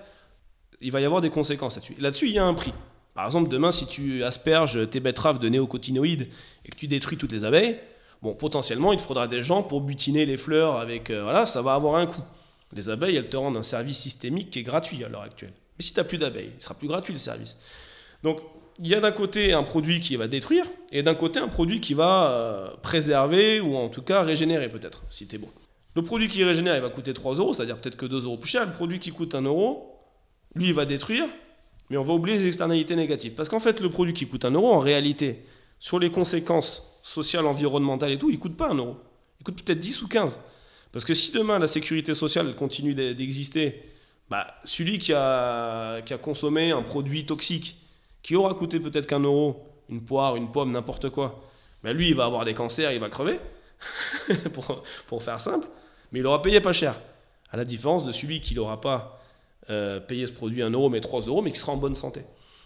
Il 0.82 0.92
va 0.92 1.02
y 1.02 1.06
avoir 1.06 1.22
des 1.22 1.30
conséquences 1.30 1.76
là-dessus. 1.76 1.96
Là-dessus, 2.00 2.28
il 2.28 2.34
y 2.34 2.40
a 2.40 2.46
un 2.46 2.54
prix. 2.54 2.74
Par 3.14 3.26
exemple, 3.26 3.50
demain, 3.50 3.72
si 3.72 3.88
tu 3.88 4.24
asperges 4.24 4.90
tes 4.90 5.00
betteraves 5.00 5.40
de 5.40 5.50
néocotinoïdes 5.50 6.28
et 6.66 6.70
que 6.70 6.76
tu 6.76 6.88
détruis 6.88 7.18
toutes 7.18 7.32
les 7.32 7.46
abeilles, 7.46 7.80
bon, 8.22 8.34
potentiellement, 8.34 8.94
il 8.94 8.98
te 8.98 9.04
faudra 9.04 9.28
des 9.28 9.42
gens 9.42 9.64
pour 9.64 9.82
butiner 9.82 10.26
les 10.26 10.38
fleurs 10.38 10.76
avec. 10.76 11.10
Euh, 11.10 11.24
voilà, 11.24 11.46
ça 11.46 11.62
va 11.62 11.74
avoir 11.74 11.96
un 11.96 12.06
coût. 12.06 12.22
Les 12.74 12.90
abeilles, 12.90 13.16
elles 13.16 13.30
te 13.30 13.38
rendent 13.38 13.58
un 13.58 13.64
service 13.64 13.98
systémique 13.98 14.52
qui 14.52 14.60
est 14.60 14.64
gratuit 14.64 15.04
à 15.04 15.10
l'heure 15.10 15.22
actuelle. 15.22 15.54
Mais 15.78 15.84
si 15.84 15.94
tu 15.94 16.00
n'as 16.00 16.04
plus 16.04 16.18
d'abeilles, 16.18 16.52
il 16.58 16.64
sera 16.64 16.76
plus 16.76 16.88
gratuit 16.88 17.14
le 17.14 17.20
service. 17.20 17.58
Donc, 18.24 18.40
il 18.80 18.88
y 18.88 18.96
a 18.96 19.00
d'un 19.00 19.12
côté 19.12 19.54
un 19.54 19.64
produit 19.64 20.00
qui 20.00 20.16
va 20.16 20.28
détruire 20.28 20.66
et 20.92 21.04
d'un 21.04 21.16
côté 21.16 21.40
un 21.40 21.48
produit 21.48 21.82
qui 21.82 21.94
va 21.94 22.32
euh, 22.32 22.70
préserver 22.82 23.60
ou 23.60 23.76
en 23.76 23.90
tout 23.90 24.02
cas 24.02 24.22
régénérer 24.22 24.70
peut-être, 24.70 25.04
si 25.10 25.28
es 25.32 25.38
bon. 25.38 25.50
Le 25.96 26.04
produit 26.04 26.28
qui 26.28 26.44
régénère, 26.44 26.76
il 26.76 26.82
va 26.82 26.90
coûter 26.90 27.14
3 27.14 27.36
euros, 27.36 27.54
c'est-à-dire 27.54 27.78
peut-être 27.78 27.98
que 27.98 28.06
2 28.06 28.26
euros 28.26 28.38
plus 28.38 28.50
cher. 28.50 28.66
Le 28.66 28.72
produit 28.72 29.00
qui 29.00 29.12
coûte 29.12 29.34
1 29.34 29.42
euro, 29.42 30.00
lui, 30.54 30.68
il 30.68 30.74
va 30.74 30.86
détruire, 30.86 31.26
mais 31.90 31.98
on 31.98 32.04
va 32.04 32.14
oublier 32.14 32.38
les 32.38 32.46
externalités 32.46 32.96
négatives. 32.96 33.34
Parce 33.34 33.50
qu'en 33.50 33.60
fait, 33.60 33.82
le 33.82 33.90
produit 33.90 34.14
qui 34.14 34.28
coûte 34.28 34.46
1 34.46 34.52
euro, 34.52 34.72
en 34.72 34.80
réalité, 34.80 35.44
sur 35.80 35.98
les 35.98 36.12
conséquences 36.12 37.00
sociales, 37.02 37.48
environnementales 37.48 38.12
et 38.12 38.20
tout, 38.20 38.30
il 38.30 38.38
coûte 38.38 38.56
pas 38.56 38.70
1 38.70 38.76
euro. 38.76 38.98
Il 39.40 39.44
coûte 39.44 39.64
peut-être 39.64 39.80
10 39.80 40.04
ou 40.04 40.08
15. 40.08 40.40
Parce 40.92 41.04
que 41.04 41.16
si 41.16 41.32
demain 41.32 41.58
la 41.58 41.68
sécurité 41.68 42.14
sociale 42.14 42.56
continue 42.56 42.94
d'exister, 42.94 43.82
bah, 44.30 44.54
celui 44.66 45.00
qui 45.00 45.14
a 45.14 46.04
consommé 46.22 46.70
un 46.70 46.84
produit 46.84 47.26
toxique, 47.26 47.76
qui 48.28 48.36
aura 48.36 48.54
coûté 48.54 48.82
peut-être 48.82 49.08
qu'un 49.08 49.22
euro, 49.22 49.66
une 49.90 50.02
poire, 50.02 50.36
une 50.36 50.52
pomme, 50.52 50.74
n'importe 50.74 51.10
quoi, 51.10 51.42
ben 51.82 51.96
lui, 51.96 52.10
il 52.10 52.16
va 52.16 52.26
avoir 52.26 52.44
des 52.44 52.54
cancers, 52.54 52.92
il 52.92 53.00
va 53.00 53.08
crever, 53.08 53.40
pour, 54.54 54.84
pour, 55.08 55.24
faire 55.24 55.40
simple, 55.40 55.66
mais 56.12 56.20
il 56.20 56.26
aura 56.26 56.42
payé 56.42 56.60
pas 56.60 56.74
cher. 56.74 56.94
À 57.54 57.56
la 57.56 57.64
différence 57.64 58.04
de 58.04 58.12
celui 58.12 58.42
qui 58.42 58.54
n'aura 58.54 58.82
pas 58.82 59.22
euh, 59.70 60.02
payé 60.02 60.28
ce 60.28 60.34
produit 60.34 60.62
1 60.62 60.72
euro, 60.72 60.90
mais 60.90 61.00
3 61.00 61.22
euros, 61.22 61.42
mais 61.42 61.54
qui 61.54 61.60
sera 61.60 61.72
en 61.72 61.78
bonne 61.78 61.96
santé. 61.96 62.24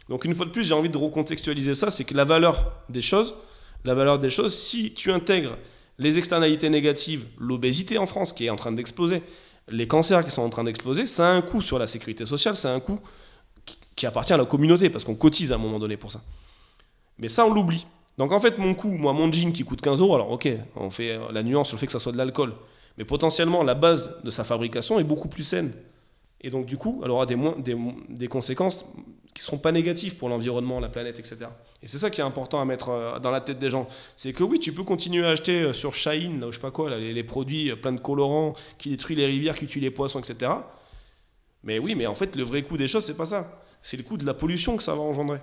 Donc 0.10 0.26
une 0.26 0.34
fois 0.34 0.48
de 0.48 0.50
plus, 0.50 0.64
j'ai 0.64 0.74
envie 0.74 0.90
de 0.90 0.98
recontextualiser 0.98 1.76
ça, 1.76 1.92
c'est 1.92 2.06
que 2.06 2.16
la 2.16 2.26
valeur 2.26 2.72
des 2.90 3.02
choses, 3.02 3.36
la 3.86 3.94
valeur 3.94 4.18
des 4.18 4.32
choses, 4.32 4.58
si 4.58 4.96
tu 4.96 5.12
intègres 5.12 5.60
les 6.00 6.18
externalités 6.18 6.72
négatives, 6.72 7.28
l'obésité 7.38 8.00
en 8.00 8.08
France 8.08 8.34
qui 8.34 8.48
est 8.48 8.50
en 8.50 8.56
train 8.56 8.72
d'exploser, 8.72 9.22
les 9.70 9.88
cancers 9.88 10.26
qui 10.26 10.32
sont 10.32 10.42
en 10.42 10.50
train 10.50 10.64
d'exploser, 10.64 11.06
ça 11.06 11.30
a 11.30 11.32
un 11.32 11.44
coût 11.44 11.62
sur 11.62 11.78
la 11.78 11.86
sécurité 11.86 12.26
sociale, 12.26 12.58
ça 12.58 12.72
a 12.72 12.74
un 12.74 12.80
coût 12.80 13.00
qui 14.02 14.08
appartient 14.08 14.34
à 14.34 14.38
la 14.38 14.46
communauté, 14.46 14.90
parce 14.90 15.04
qu'on 15.04 15.14
cotise 15.14 15.52
à 15.52 15.56
un 15.56 15.60
moment 15.60 15.78
donné 15.78 15.96
pour 15.96 16.12
ça. 16.12 16.22
Mais 17.20 17.28
ça, 17.28 17.46
on 17.46 17.54
l'oublie. 17.54 17.86
Donc 18.18 18.32
en 18.32 18.40
fait, 18.40 18.58
mon 18.58 18.74
coût, 18.74 18.90
moi, 18.90 19.14
mon 19.14 19.32
jean 19.32 19.54
qui 19.54 19.64
coûte 19.64 19.80
15 19.80 20.02
euros, 20.02 20.16
alors 20.16 20.32
ok, 20.32 20.50
on 20.76 20.90
fait 20.90 21.20
la 21.32 21.44
nuance 21.44 21.68
sur 21.68 21.76
le 21.76 21.80
fait 21.80 21.86
que 21.86 21.92
ça 21.92 22.00
soit 22.00 22.12
de 22.12 22.18
l'alcool, 22.18 22.56
mais 22.98 23.06
potentiellement, 23.06 23.62
la 23.62 23.76
base 23.76 24.20
de 24.24 24.32
sa 24.32 24.44
fabrication 24.44 25.00
est 25.00 25.04
beaucoup 25.04 25.28
plus 25.28 25.44
saine. 25.44 25.72
Et 26.42 26.50
donc 26.50 26.66
du 26.66 26.78
coup, 26.78 27.00
elle 27.04 27.12
aura 27.12 27.28
des, 27.28 28.28
conséquences 28.28 28.86
qui 29.36 29.44
ne 29.44 29.46
seront 29.46 29.60
pas 29.60 29.72
négatives 29.72 30.16
pour 30.16 30.30
l'environnement, 30.30 30.80
la 30.80 30.90
planète, 30.90 31.20
etc. 31.20 31.46
Et 31.84 31.88
c'est 31.88 32.00
ça 32.00 32.10
qui 32.10 32.22
est 32.22 32.24
important 32.24 32.60
à 32.60 32.66
mettre 32.66 32.90
euh, 32.90 33.20
dans 33.20 33.30
la 33.30 33.40
tête 33.40 33.60
des 33.60 33.70
gens. 33.70 33.88
C'est 34.18 34.34
que 34.34 34.44
oui, 34.44 34.58
tu 34.58 34.74
peux 34.74 34.84
continuer 34.84 35.28
à 35.28 35.30
acheter 35.30 35.62
euh, 35.62 35.74
sur 35.74 35.94
Shine, 35.94 36.44
je 36.48 36.56
sais 36.56 36.60
pas 36.60 36.72
quoi, 36.72 36.90
les, 36.98 37.14
les, 37.14 37.24
produits 37.24 37.70
euh, 37.70 37.76
plein 37.76 37.92
de 37.92 38.00
colorants 38.00 38.56
qui 38.80 38.90
détruisent 38.90 39.20
les 39.20 39.28
rivières, 39.28 39.56
qui 39.56 39.68
tuent 39.68 39.80
les 39.80 39.92
poissons, 39.92 40.20
etc. 40.20 40.52
Mais 41.64 41.78
oui, 41.78 41.94
mais 41.94 42.08
en 42.08 42.16
fait, 42.16 42.36
le 42.36 42.42
vrai 42.44 42.64
coût 42.64 42.78
des 42.78 42.88
choses, 42.88 43.06
c'est 43.06 43.16
pas 43.16 43.26
ça 43.26 43.61
c'est 43.82 43.98
le 43.98 44.04
coût 44.04 44.18
de 44.18 44.26
la 44.26 44.34
pollution 44.34 44.78
que 44.78 44.84
ça 44.84 44.96
va 44.96 45.02
engendrer. 45.02 45.40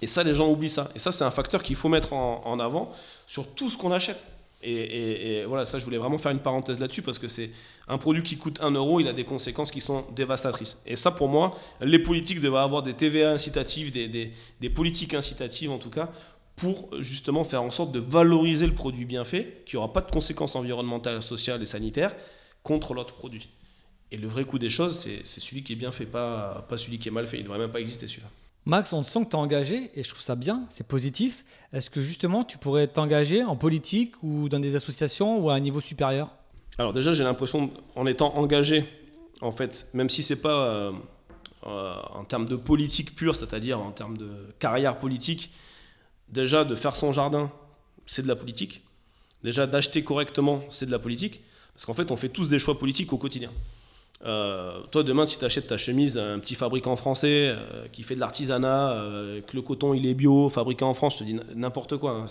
Et 0.00 0.06
ça, 0.06 0.22
les 0.22 0.34
gens 0.34 0.48
oublient 0.48 0.70
ça. 0.70 0.90
Et 0.94 0.98
ça, 0.98 1.12
c'est 1.12 1.24
un 1.24 1.30
facteur 1.30 1.62
qu'il 1.62 1.76
faut 1.76 1.88
mettre 1.88 2.12
en, 2.12 2.60
avant 2.60 2.92
sur 3.26 3.48
tout 3.54 3.68
ce 3.68 3.76
qu'on 3.76 3.92
achète. 3.92 4.22
Et, 4.62 5.44
voilà, 5.46 5.66
ça, 5.66 5.78
je 5.78 5.84
voulais 5.84 5.98
vraiment 5.98 6.18
faire 6.18 6.32
une 6.32 6.40
parenthèse 6.40 6.78
là-dessus 6.78 7.02
parce 7.02 7.18
que 7.18 7.28
c'est 7.28 7.50
un 7.86 7.98
produit 7.98 8.22
qui 8.22 8.36
coûte 8.36 8.58
1 8.60 8.72
euro, 8.72 9.00
il 9.00 9.08
a 9.08 9.12
des 9.12 9.24
conséquences 9.24 9.70
qui 9.70 9.80
sont 9.80 10.04
dévastatrices. 10.14 10.78
Et 10.86 10.96
ça, 10.96 11.10
pour 11.10 11.28
moi, 11.28 11.56
les 11.80 11.98
politiques 11.98 12.40
devaient 12.40 12.58
avoir 12.58 12.82
des 12.82 12.94
TVA 12.94 13.30
incitatives, 13.30 13.92
des, 13.92 14.08
des, 14.08 14.70
politiques 14.70 15.14
incitatives 15.14 15.70
en 15.70 15.78
tout 15.78 15.90
cas, 15.90 16.10
pour 16.56 16.88
justement 16.98 17.44
faire 17.44 17.62
en 17.62 17.70
sorte 17.70 17.92
de 17.92 18.00
valoriser 18.00 18.66
le 18.66 18.74
produit 18.74 19.04
bien 19.04 19.24
fait, 19.24 19.62
qui 19.64 19.76
n'aura 19.76 19.92
pas 19.92 20.00
de 20.00 20.10
conséquences 20.10 20.56
environnementales, 20.56 21.22
sociales 21.22 21.62
et 21.62 21.66
sanitaires, 21.66 22.14
contre 22.64 22.94
l'autre 22.94 23.14
produit. 23.14 23.48
Et 24.10 24.16
le 24.16 24.26
vrai 24.26 24.44
coup 24.44 24.58
des 24.58 24.70
choses, 24.70 24.98
c'est 24.98 25.40
celui 25.40 25.62
qui 25.62 25.74
est 25.74 25.76
bien 25.76 25.90
fait, 25.90 26.06
pas, 26.06 26.64
pas 26.68 26.78
celui 26.78 26.98
qui 26.98 27.08
est 27.08 27.12
mal 27.12 27.26
fait. 27.26 27.36
Il 27.36 27.40
ne 27.40 27.44
devrait 27.44 27.58
même 27.58 27.70
pas 27.70 27.80
exister 27.80 28.08
celui-là. 28.08 28.28
Max, 28.68 28.92
on 28.92 29.02
sent 29.02 29.24
que 29.24 29.30
tu 29.30 29.36
es 29.36 29.36
engagé 29.36 29.90
et 29.94 30.02
je 30.02 30.08
trouve 30.10 30.20
ça 30.20 30.36
bien, 30.36 30.66
c'est 30.68 30.86
positif. 30.86 31.44
Est-ce 31.72 31.88
que 31.88 32.02
justement 32.02 32.44
tu 32.44 32.58
pourrais 32.58 32.86
t'engager 32.86 33.42
en 33.42 33.56
politique 33.56 34.22
ou 34.22 34.50
dans 34.50 34.60
des 34.60 34.76
associations 34.76 35.38
ou 35.38 35.48
à 35.48 35.54
un 35.54 35.60
niveau 35.60 35.80
supérieur? 35.80 36.28
Alors 36.76 36.92
déjà 36.92 37.14
j'ai 37.14 37.24
l'impression, 37.24 37.70
en 37.96 38.06
étant 38.06 38.36
engagé, 38.36 38.84
en 39.40 39.52
fait, 39.52 39.88
même 39.94 40.10
si 40.10 40.22
c'est 40.22 40.42
pas 40.42 40.66
euh, 40.66 40.92
euh, 41.66 41.94
en 42.14 42.24
termes 42.24 42.46
de 42.46 42.56
politique 42.56 43.16
pure, 43.16 43.36
c'est-à-dire 43.36 43.80
en 43.80 43.90
termes 43.90 44.18
de 44.18 44.28
carrière 44.58 44.98
politique, 44.98 45.50
déjà 46.28 46.64
de 46.64 46.74
faire 46.74 46.94
son 46.94 47.10
jardin, 47.10 47.50
c'est 48.04 48.22
de 48.22 48.28
la 48.28 48.36
politique. 48.36 48.82
Déjà 49.44 49.66
d'acheter 49.66 50.04
correctement, 50.04 50.62
c'est 50.68 50.84
de 50.84 50.90
la 50.90 50.98
politique. 50.98 51.40
Parce 51.72 51.86
qu'en 51.86 51.94
fait 51.94 52.10
on 52.10 52.16
fait 52.16 52.28
tous 52.28 52.48
des 52.48 52.58
choix 52.58 52.78
politiques 52.78 53.14
au 53.14 53.18
quotidien. 53.18 53.50
Euh, 54.24 54.80
toi, 54.90 55.04
demain, 55.04 55.26
si 55.26 55.38
tu 55.38 55.44
achètes 55.44 55.68
ta 55.68 55.76
chemise 55.76 56.18
à 56.18 56.32
un 56.32 56.38
petit 56.38 56.54
fabricant 56.54 56.96
français 56.96 57.54
euh, 57.54 57.86
qui 57.92 58.02
fait 58.02 58.14
de 58.14 58.20
l'artisanat, 58.20 58.92
euh, 58.92 59.40
que 59.42 59.54
le 59.54 59.62
coton 59.62 59.94
il 59.94 60.06
est 60.06 60.14
bio, 60.14 60.48
fabriqué 60.48 60.84
en 60.84 60.94
France, 60.94 61.14
je 61.14 61.18
te 61.20 61.24
dis 61.24 61.36
n'importe 61.54 61.96
quoi, 61.96 62.12
hein, 62.12 62.26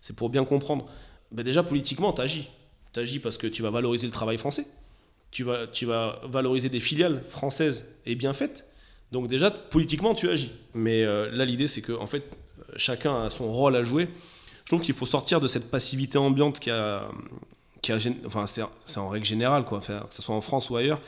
c'est 0.00 0.16
pour 0.16 0.30
bien 0.30 0.44
comprendre. 0.44 0.86
Ben 1.32 1.42
déjà, 1.42 1.62
politiquement, 1.62 2.12
tu 2.12 2.22
agis. 2.22 2.48
Tu 2.92 3.00
agis 3.00 3.18
parce 3.18 3.36
que 3.36 3.46
tu 3.46 3.62
vas 3.62 3.70
valoriser 3.70 4.06
le 4.06 4.12
travail 4.12 4.38
français, 4.38 4.66
tu 5.30 5.44
vas, 5.44 5.66
tu 5.66 5.84
vas 5.84 6.20
valoriser 6.24 6.68
des 6.68 6.80
filiales 6.80 7.22
françaises 7.24 7.86
et 8.06 8.14
bien 8.14 8.32
faites. 8.32 8.64
Donc, 9.12 9.28
déjà, 9.28 9.50
politiquement, 9.50 10.14
tu 10.14 10.28
agis. 10.28 10.52
Mais 10.74 11.04
là, 11.04 11.44
l'idée, 11.44 11.66
c'est 11.66 11.82
que 11.82 11.92
en 11.92 12.06
fait, 12.06 12.24
chacun 12.76 13.22
a 13.22 13.30
son 13.30 13.50
rôle 13.50 13.76
à 13.76 13.82
jouer. 13.82 14.08
Je 14.64 14.76
trouve 14.76 14.82
qu'il 14.82 14.94
faut 14.94 15.06
sortir 15.06 15.40
de 15.40 15.48
cette 15.48 15.70
passivité 15.70 16.18
ambiante 16.18 16.58
qui 16.58 16.70
a 16.70 17.08
enfin 18.26 18.46
c'est 18.46 18.98
en 18.98 19.08
règle 19.08 19.26
générale 19.26 19.64
quoi, 19.64 19.80
que 19.80 19.92
ce 20.10 20.22
soit 20.22 20.34
en 20.34 20.40
France 20.40 20.70
ou 20.70 20.76
ailleurs, 20.76 21.00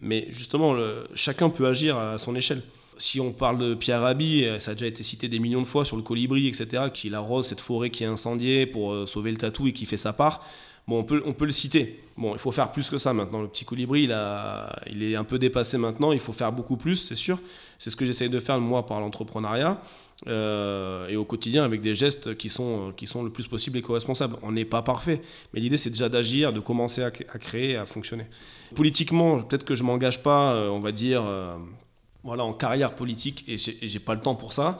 mais 0.00 0.26
justement 0.30 0.76
chacun 1.14 1.50
peut 1.50 1.66
agir 1.66 1.98
à 1.98 2.18
son 2.18 2.34
échelle. 2.34 2.62
Si 3.00 3.18
on 3.18 3.32
parle 3.32 3.56
de 3.56 3.74
Pierre 3.74 4.02
Rabhi, 4.02 4.46
ça 4.58 4.72
a 4.72 4.74
déjà 4.74 4.86
été 4.86 5.02
cité 5.02 5.26
des 5.26 5.38
millions 5.38 5.62
de 5.62 5.66
fois 5.66 5.86
sur 5.86 5.96
le 5.96 6.02
colibri, 6.02 6.48
etc., 6.48 6.84
qu'il 6.92 7.14
arrose 7.14 7.46
cette 7.46 7.62
forêt 7.62 7.88
qui 7.88 8.04
est 8.04 8.06
incendiée 8.06 8.66
pour 8.66 8.92
euh, 8.92 9.06
sauver 9.06 9.30
le 9.30 9.38
tatou 9.38 9.68
et 9.68 9.72
qui 9.72 9.86
fait 9.86 9.96
sa 9.96 10.12
part. 10.12 10.44
Bon, 10.86 10.98
on 10.98 11.04
peut, 11.04 11.22
on 11.24 11.32
peut 11.32 11.46
le 11.46 11.50
citer. 11.50 12.02
Bon, 12.18 12.34
il 12.34 12.38
faut 12.38 12.52
faire 12.52 12.70
plus 12.72 12.90
que 12.90 12.98
ça 12.98 13.14
maintenant. 13.14 13.40
Le 13.40 13.48
petit 13.48 13.64
colibri, 13.64 14.02
il, 14.02 14.12
a, 14.12 14.78
il 14.90 15.02
est 15.02 15.16
un 15.16 15.24
peu 15.24 15.38
dépassé 15.38 15.78
maintenant. 15.78 16.12
Il 16.12 16.20
faut 16.20 16.32
faire 16.32 16.52
beaucoup 16.52 16.76
plus, 16.76 16.96
c'est 16.96 17.14
sûr. 17.14 17.38
C'est 17.78 17.88
ce 17.88 17.96
que 17.96 18.04
j'essaye 18.04 18.28
de 18.28 18.38
faire, 18.38 18.60
moi, 18.60 18.84
par 18.84 19.00
l'entrepreneuriat. 19.00 19.80
Euh, 20.26 21.08
et 21.08 21.16
au 21.16 21.24
quotidien 21.24 21.64
avec 21.64 21.80
des 21.80 21.94
gestes 21.94 22.36
qui 22.36 22.50
sont, 22.50 22.92
qui 22.94 23.06
sont 23.06 23.22
le 23.22 23.30
plus 23.30 23.46
possible 23.46 23.78
éco-responsables. 23.78 24.36
On 24.42 24.52
n'est 24.52 24.66
pas 24.66 24.82
parfait, 24.82 25.22
mais 25.54 25.60
l'idée 25.60 25.78
c'est 25.78 25.90
déjà 25.90 26.10
d'agir, 26.10 26.52
de 26.52 26.60
commencer 26.60 27.02
à, 27.02 27.10
créer, 27.10 27.76
à 27.76 27.86
fonctionner. 27.86 28.26
Politiquement, 28.74 29.40
peut-être 29.42 29.64
que 29.64 29.74
je 29.74 29.82
m'engage 29.82 30.22
pas, 30.22 30.52
euh, 30.52 30.68
on 30.68 30.80
va 30.80 30.92
dire, 30.92 31.22
euh, 31.24 31.56
voilà, 32.22 32.44
en 32.44 32.52
carrière 32.52 32.94
politique, 32.94 33.44
et 33.48 33.56
j'ai 33.56 33.98
pas 33.98 34.14
le 34.14 34.20
temps 34.20 34.34
pour 34.34 34.52
ça. 34.52 34.78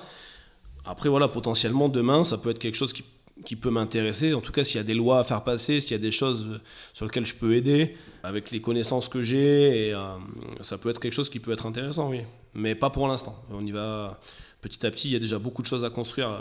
Après, 0.84 1.08
voilà, 1.08 1.28
potentiellement, 1.28 1.88
demain, 1.88 2.22
ça 2.22 2.36
peut 2.36 2.50
être 2.50 2.58
quelque 2.58 2.76
chose 2.76 2.92
qui 2.92 3.04
qui 3.44 3.56
peut 3.56 3.70
m'intéresser. 3.70 4.34
En 4.34 4.40
tout 4.40 4.52
cas, 4.52 4.64
s'il 4.64 4.76
y 4.76 4.80
a 4.80 4.84
des 4.84 4.94
lois 4.94 5.20
à 5.20 5.24
faire 5.24 5.44
passer, 5.44 5.80
s'il 5.80 5.92
y 5.92 5.94
a 5.94 6.02
des 6.02 6.12
choses 6.12 6.60
sur 6.92 7.06
lesquelles 7.06 7.26
je 7.26 7.34
peux 7.34 7.54
aider, 7.54 7.96
avec 8.22 8.50
les 8.50 8.60
connaissances 8.60 9.08
que 9.08 9.22
j'ai, 9.22 9.92
euh, 9.94 10.16
ça 10.60 10.78
peut 10.78 10.90
être 10.90 11.00
quelque 11.00 11.12
chose 11.12 11.30
qui 11.30 11.40
peut 11.40 11.52
être 11.52 11.66
intéressant, 11.66 12.10
oui. 12.10 12.20
Mais 12.54 12.74
pas 12.74 12.90
pour 12.90 13.06
l'instant. 13.06 13.42
On 13.50 13.64
y 13.64 13.70
va 13.70 14.20
petit 14.60 14.84
à 14.84 14.90
petit. 14.90 15.08
Il 15.08 15.12
y 15.12 15.16
a 15.16 15.20
déjà 15.20 15.38
beaucoup 15.38 15.62
de 15.62 15.66
choses 15.66 15.84
à 15.84 15.90
construire. 15.90 16.30
Euh, 16.30 16.40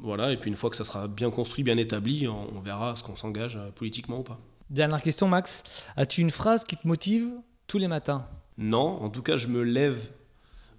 voilà. 0.00 0.32
Et 0.32 0.36
puis 0.36 0.50
une 0.50 0.56
fois 0.56 0.70
que 0.70 0.76
ça 0.76 0.84
sera 0.84 1.06
bien 1.08 1.30
construit, 1.30 1.64
bien 1.64 1.76
établi, 1.76 2.26
on, 2.28 2.60
verra 2.60 2.94
ce 2.96 3.02
qu'on 3.02 3.16
s'engage 3.16 3.56
euh, 3.56 3.70
politiquement 3.70 4.20
ou 4.20 4.22
pas. 4.22 4.38
Dernière 4.70 5.02
question, 5.02 5.28
Max. 5.28 5.62
As-tu 5.96 6.20
une 6.20 6.30
phrase 6.30 6.64
qui 6.64 6.76
te 6.76 6.88
motive 6.88 7.30
tous 7.66 7.78
les 7.78 7.88
matins? 7.88 8.26
Non. 8.58 9.02
En 9.02 9.10
tout 9.10 9.22
cas, 9.22 9.36
je 9.36 9.48
me 9.48 9.62
lève 9.62 9.98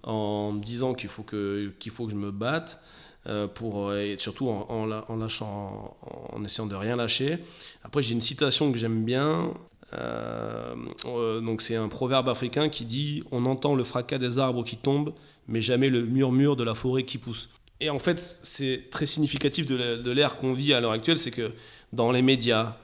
en 0.02 0.52
me 0.52 0.60
disant 0.60 0.94
qu'il 0.94 1.08
faut 1.08 1.22
que, 1.22 1.72
qu'il 1.78 1.90
faut 1.90 2.06
que 2.06 2.12
je 2.12 2.16
me 2.16 2.30
batte. 2.30 2.80
Euh, 3.28 3.48
pour, 3.48 3.88
euh, 3.88 4.02
et 4.02 4.16
surtout 4.18 4.48
en, 4.48 4.86
lâchant, 5.16 5.96
en, 6.32 6.44
essayant 6.44 6.66
de 6.66 6.76
rien 6.76 6.94
lâcher. 6.94 7.38
Après, 7.82 8.00
j'ai 8.00 8.12
une 8.12 8.20
citation 8.20 8.70
que 8.70 8.78
j'aime 8.78 9.04
bien. 9.04 9.52
Euh, 9.94 11.40
donc 11.40 11.62
c'est 11.62 11.74
un 11.74 11.88
proverbe 11.88 12.28
africain 12.28 12.68
qui 12.68 12.84
dit 12.84 13.22
on 13.30 13.46
entend 13.46 13.74
le 13.74 13.84
fracas 13.84 14.18
des 14.18 14.38
arbres 14.38 14.64
qui 14.64 14.76
tombent, 14.76 15.12
mais 15.48 15.60
jamais 15.60 15.88
le 15.88 16.04
murmure 16.04 16.54
de 16.54 16.62
la 16.62 16.74
forêt 16.74 17.02
qui 17.02 17.18
pousse. 17.18 17.48
Et 17.80 17.90
en 17.90 17.98
fait, 17.98 18.20
c'est 18.20 18.84
très 18.90 19.06
significatif 19.06 19.66
de 19.66 20.10
l'ère 20.10 20.36
qu'on 20.36 20.52
vit 20.52 20.72
à 20.72 20.80
l'heure 20.80 20.92
actuelle, 20.92 21.18
c'est 21.18 21.30
que 21.32 21.52
dans 21.92 22.12
les 22.12 22.22
médias, 22.22 22.76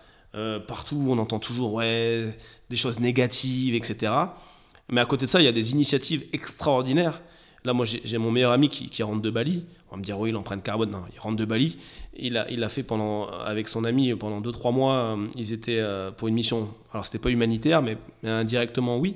partout, 0.66 1.06
on 1.08 1.18
entend 1.18 1.38
toujours 1.38 1.74
ouais, 1.74 2.36
des 2.68 2.76
choses 2.76 2.98
négatives, 2.98 3.74
etc. 3.74 4.12
Mais 4.90 5.00
à 5.00 5.06
côté 5.06 5.26
de 5.26 5.30
ça, 5.30 5.40
il 5.40 5.44
y 5.44 5.48
a 5.48 5.52
des 5.52 5.72
initiatives 5.72 6.24
extraordinaires 6.32 7.22
Là, 7.64 7.72
moi, 7.72 7.86
j'ai 7.86 8.18
mon 8.18 8.32
meilleur 8.32 8.50
ami 8.50 8.68
qui, 8.68 9.02
rentre 9.04 9.22
de 9.22 9.30
Bali. 9.30 9.64
On 9.88 9.92
va 9.92 9.98
me 9.98 10.02
dire, 10.02 10.18
oui, 10.18 10.32
l'empreinte 10.32 10.64
carbone. 10.64 10.90
Non, 10.90 11.02
il 11.14 11.20
rentre 11.20 11.36
de 11.36 11.44
Bali. 11.44 11.78
Il 12.16 12.36
a, 12.36 12.50
il 12.50 12.64
a 12.64 12.68
fait 12.68 12.82
pendant, 12.82 13.28
avec 13.28 13.68
son 13.68 13.84
ami 13.84 14.12
pendant 14.16 14.40
2-3 14.40 14.74
mois. 14.74 14.94
Euh, 14.94 15.26
ils 15.36 15.52
étaient 15.52 15.78
euh, 15.78 16.10
pour 16.10 16.26
une 16.26 16.34
mission. 16.34 16.68
Alors, 16.92 17.06
c'était 17.06 17.20
pas 17.20 17.30
humanitaire, 17.30 17.80
mais, 17.80 17.98
indirectement, 18.24 18.98
oui. 18.98 19.14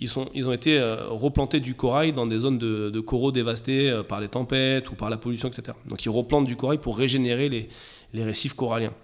Ils, 0.00 0.08
sont, 0.08 0.28
ils 0.34 0.48
ont 0.48 0.52
été 0.52 0.78
euh, 0.78 1.08
replantés 1.08 1.60
du 1.60 1.74
corail 1.74 2.12
dans 2.12 2.26
des 2.26 2.40
zones 2.40 2.58
de, 2.58 3.00
coraux 3.00 3.30
dévastés 3.30 4.02
par 4.08 4.20
les 4.20 4.28
tempêtes 4.28 4.90
ou 4.90 4.94
par 4.96 5.08
la 5.08 5.16
pollution, 5.16 5.48
etc. 5.48 5.76
Donc, 5.88 6.04
ils 6.04 6.10
replantent 6.10 6.46
du 6.46 6.56
corail 6.56 6.78
pour 6.78 6.98
régénérer 6.98 7.48
les, 7.48 7.68
les 8.12 8.24
récifs 8.24 8.54
coralliens. 8.54 8.94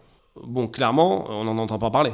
Bon, 0.42 0.66
clairement, 0.66 1.26
on 1.30 1.44
n'en 1.44 1.58
entend 1.58 1.78
pas 1.78 1.92
parler. 1.92 2.12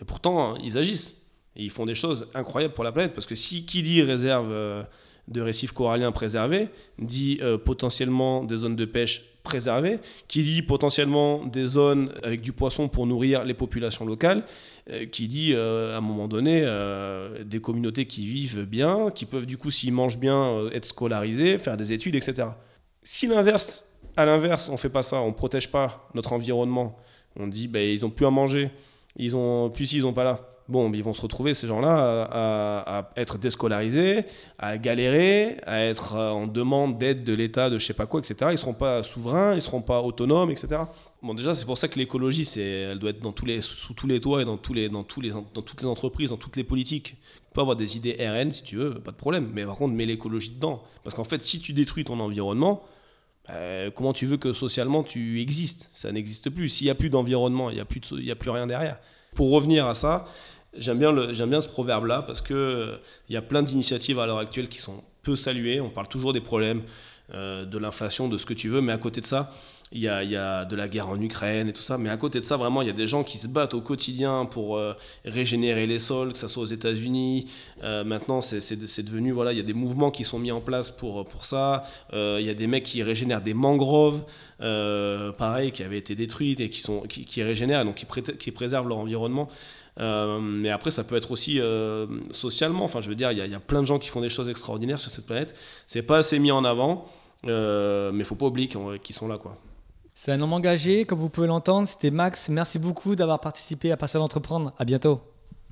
Et 0.00 0.06
pourtant, 0.06 0.56
ils 0.56 0.78
agissent. 0.78 1.26
Ils 1.56 1.70
font 1.70 1.84
des 1.84 1.94
choses 1.94 2.28
incroyables 2.32 2.72
pour 2.72 2.84
la 2.84 2.92
planète. 2.92 3.12
Parce 3.12 3.26
que 3.26 3.34
si 3.34 3.66
qui 3.66 3.82
dit 3.82 4.00
réserve 4.00 4.86
de 5.30 5.40
récifs 5.40 5.72
coralliens 5.72 6.12
préservés, 6.12 6.68
dit 6.98 7.38
euh, 7.40 7.56
potentiellement 7.56 8.44
des 8.44 8.58
zones 8.58 8.76
de 8.76 8.84
pêche 8.84 9.24
préservées, 9.42 9.98
qui 10.28 10.42
dit 10.42 10.62
potentiellement 10.62 11.44
des 11.46 11.66
zones 11.66 12.12
avec 12.22 12.42
du 12.42 12.52
poisson 12.52 12.88
pour 12.88 13.06
nourrir 13.06 13.44
les 13.44 13.54
populations 13.54 14.04
locales, 14.04 14.44
euh, 14.90 15.06
qui 15.06 15.28
dit 15.28 15.52
euh, 15.54 15.94
à 15.94 15.98
un 15.98 16.00
moment 16.00 16.28
donné 16.28 16.60
des 17.44 17.60
communautés 17.60 18.06
qui 18.06 18.26
vivent 18.26 18.64
bien, 18.64 19.10
qui 19.14 19.24
peuvent 19.24 19.46
du 19.46 19.56
coup 19.56 19.70
s'ils 19.70 19.92
mangent 19.92 20.18
bien 20.18 20.68
être 20.72 20.86
scolarisés, 20.86 21.58
faire 21.58 21.76
des 21.76 21.92
études, 21.92 22.16
etc. 22.16 22.48
Si 23.02 23.26
l'inverse, 23.26 23.86
à 24.16 24.24
l'inverse, 24.24 24.68
on 24.68 24.76
fait 24.76 24.88
pas 24.88 25.02
ça, 25.02 25.20
on 25.20 25.32
protège 25.32 25.70
pas 25.70 26.08
notre 26.14 26.32
environnement, 26.32 26.98
on 27.36 27.46
dit 27.46 27.68
ben, 27.68 27.80
ils 27.80 28.04
ont 28.04 28.10
plus 28.10 28.26
à 28.26 28.30
manger, 28.30 28.70
ils 29.16 29.36
ont 29.36 29.70
plus 29.70 29.86
s'ils 29.86 30.04
ont 30.04 30.12
pas 30.12 30.24
là 30.24 30.49
bon, 30.70 30.92
ils 30.92 31.02
vont 31.02 31.12
se 31.12 31.20
retrouver, 31.20 31.54
ces 31.54 31.66
gens-là, 31.66 32.28
à, 32.30 33.10
être 33.16 33.38
déscolarisés, 33.38 34.24
à 34.58 34.78
galérer, 34.78 35.58
à 35.66 35.82
être 35.82 36.14
euh, 36.14 36.30
en 36.30 36.46
demande 36.46 36.98
d'aide 36.98 37.24
de 37.24 37.34
l'État, 37.34 37.68
de 37.68 37.78
je 37.78 37.84
sais 37.84 37.94
pas 37.94 38.06
quoi, 38.06 38.20
etc. 38.20 38.36
Ils 38.48 38.52
ne 38.52 38.56
seront 38.56 38.74
pas 38.74 39.02
souverains, 39.02 39.52
ils 39.52 39.56
ne 39.56 39.60
seront 39.60 39.82
pas 39.82 40.00
autonomes, 40.00 40.50
etc. 40.50 40.82
Bon, 41.22 41.34
déjà, 41.34 41.54
c'est 41.54 41.66
pour 41.66 41.76
ça 41.76 41.88
que 41.88 41.98
l'écologie, 41.98 42.48
elle 42.58 42.98
doit 42.98 43.10
être 43.10 43.20
dans 43.20 43.32
tous 43.32 43.44
les, 43.44 43.60
sous 43.60 43.92
tous 43.92 44.06
les 44.06 44.20
toits 44.20 44.40
et 44.40 44.44
dans, 44.44 44.56
tous 44.56 44.72
les, 44.72 44.88
dans, 44.88 45.02
tous 45.02 45.20
les, 45.20 45.30
dans 45.30 45.62
toutes 45.62 45.82
les 45.82 45.86
entreprises, 45.86 46.30
dans 46.30 46.38
toutes 46.38 46.56
les 46.56 46.64
politiques. 46.64 47.16
Tu 47.50 47.54
peux 47.54 47.60
avoir 47.60 47.76
des 47.76 47.96
idées 47.96 48.16
RN 48.18 48.52
si 48.52 48.62
tu 48.62 48.76
veux, 48.76 48.94
pas 48.94 49.10
de 49.10 49.16
problème. 49.16 49.50
Mais 49.52 49.66
par 49.66 49.76
contre, 49.76 49.94
mets 49.94 50.06
l'écologie 50.06 50.50
dedans. 50.50 50.82
Parce 51.04 51.14
qu'en 51.14 51.24
fait, 51.24 51.42
si 51.42 51.60
tu 51.60 51.72
détruis 51.72 52.04
ton 52.04 52.20
environnement, 52.20 52.82
euh, 53.50 53.90
comment 53.90 54.12
tu 54.12 54.26
veux 54.26 54.36
que 54.36 54.52
socialement 54.52 55.02
tu 55.02 55.40
existes? 55.40 55.88
Ça 55.92 56.12
n'existe 56.12 56.50
plus. 56.50 56.68
S'il 56.68 56.86
n'y 56.86 56.90
a 56.90 56.94
plus 56.94 57.10
d'environnement, 57.10 57.70
il 57.70 57.74
n'y 57.74 57.80
a, 57.80 57.84
plus 57.84 58.00
a 58.30 58.34
plus 58.34 58.50
rien 58.50 58.66
derrière. 58.66 58.98
Pour 59.34 59.50
revenir 59.50 59.86
à 59.86 59.94
ça, 59.94 60.26
J'aime 60.76 60.98
bien, 60.98 61.12
bien 61.12 61.60
ce 61.60 61.68
proverbe-là 61.68 62.22
parce 62.22 62.42
qu'il 62.42 62.54
euh, 62.54 62.96
y 63.28 63.36
a 63.36 63.42
plein 63.42 63.62
d'initiatives 63.62 64.20
à 64.20 64.26
l'heure 64.26 64.38
actuelle 64.38 64.68
qui 64.68 64.78
sont 64.78 65.02
peu 65.22 65.34
saluées. 65.34 65.80
On 65.80 65.90
parle 65.90 66.06
toujours 66.06 66.32
des 66.32 66.40
problèmes, 66.40 66.82
euh, 67.34 67.64
de 67.64 67.76
l'inflation, 67.76 68.28
de 68.28 68.38
ce 68.38 68.46
que 68.46 68.54
tu 68.54 68.68
veux, 68.68 68.80
mais 68.80 68.92
à 68.92 68.98
côté 68.98 69.20
de 69.20 69.26
ça, 69.26 69.50
il 69.90 70.00
y, 70.00 70.08
a, 70.08 70.22
y, 70.22 70.36
a, 70.36 70.64
de 70.64 70.76
la 70.76 70.86
guerre 70.86 71.08
en 71.08 71.20
Ukraine 71.20 71.68
et 71.68 71.72
tout 71.72 71.82
ça. 71.82 71.98
Mais 71.98 72.08
à 72.08 72.16
côté 72.16 72.38
de 72.38 72.44
ça, 72.44 72.56
vraiment, 72.56 72.82
il 72.82 72.86
y 72.86 72.90
a 72.90 72.94
des 72.94 73.08
gens 73.08 73.24
qui 73.24 73.38
se 73.38 73.48
battent 73.48 73.74
au 73.74 73.80
quotidien 73.80 74.44
pour 74.44 74.76
euh, 74.76 74.92
régénérer 75.24 75.88
les 75.88 75.98
sols, 75.98 76.32
que 76.32 76.38
ce 76.38 76.46
soit 76.46 76.62
aux 76.62 76.66
États-Unis. 76.66 77.48
maintenant, 77.82 78.40
c'est 78.40 79.02
devenu, 79.02 79.32
voilà, 79.32 79.50
il 79.50 79.56
y 79.56 79.60
a 79.60 79.64
des 79.64 79.72
mouvements 79.74 80.12
qui 80.12 80.22
sont 80.22 80.38
mis 80.38 80.52
en 80.52 80.60
place 80.60 80.92
pour, 80.92 81.26
pour 81.26 81.44
ça. 81.44 81.82
il 82.12 82.42
y 82.42 82.50
a 82.50 82.54
des 82.54 82.68
mecs 82.68 82.84
qui 82.84 83.02
régénèrent 83.02 83.42
des 83.42 83.54
mangroves, 83.54 84.22
pareil, 84.60 85.72
qui 85.72 85.82
avaient 85.82 85.98
été 85.98 86.14
détruites 86.14 86.60
et 86.60 86.70
qui, 86.70 86.80
sont, 86.80 87.00
qui, 87.00 87.24
qui 87.24 87.42
régénèrent, 87.42 87.84
donc 87.84 87.96
qui, 87.96 88.06
qui 88.38 88.52
préservent 88.52 88.86
leur 88.86 88.98
environnement. 88.98 89.48
Euh, 89.98 90.38
mais 90.40 90.70
après, 90.70 90.90
ça 90.90 91.04
peut 91.04 91.16
être 91.16 91.30
aussi 91.30 91.60
euh, 91.60 92.06
socialement. 92.30 92.84
Enfin, 92.84 93.00
je 93.00 93.08
veux 93.08 93.14
dire, 93.14 93.32
il 93.32 93.38
y, 93.38 93.54
a 93.54 93.60
plein 93.60 93.80
de 93.80 93.86
gens 93.86 93.98
qui 93.98 94.08
font 94.08 94.20
des 94.20 94.28
choses 94.28 94.48
extraordinaires 94.48 95.00
sur 95.00 95.10
cette 95.10 95.26
planète. 95.26 95.54
C'est 95.86 96.02
pas 96.02 96.18
assez 96.18 96.38
mis 96.38 96.52
en 96.52 96.64
avant, 96.64 97.06
euh, 97.46 98.12
mais 98.12 98.24
faut 98.24 98.34
pas 98.34 98.46
oublier 98.46 98.68
qu'ils 99.02 99.14
sont 99.14 99.28
là, 99.28 99.38
quoi. 99.38 99.56
C'est 100.14 100.32
un 100.32 100.40
homme 100.40 100.52
engagé, 100.52 101.04
comme 101.06 101.18
vous 101.18 101.30
pouvez 101.30 101.46
l'entendre. 101.46 101.88
C'était 101.88 102.10
Max. 102.10 102.48
Merci 102.48 102.78
beaucoup 102.78 103.16
d'avoir 103.16 103.40
participé 103.40 103.90
à 103.90 103.96
Passer 103.96 104.18
d'entreprendre. 104.18 104.72
À 104.78 104.84
bientôt. 104.84 105.20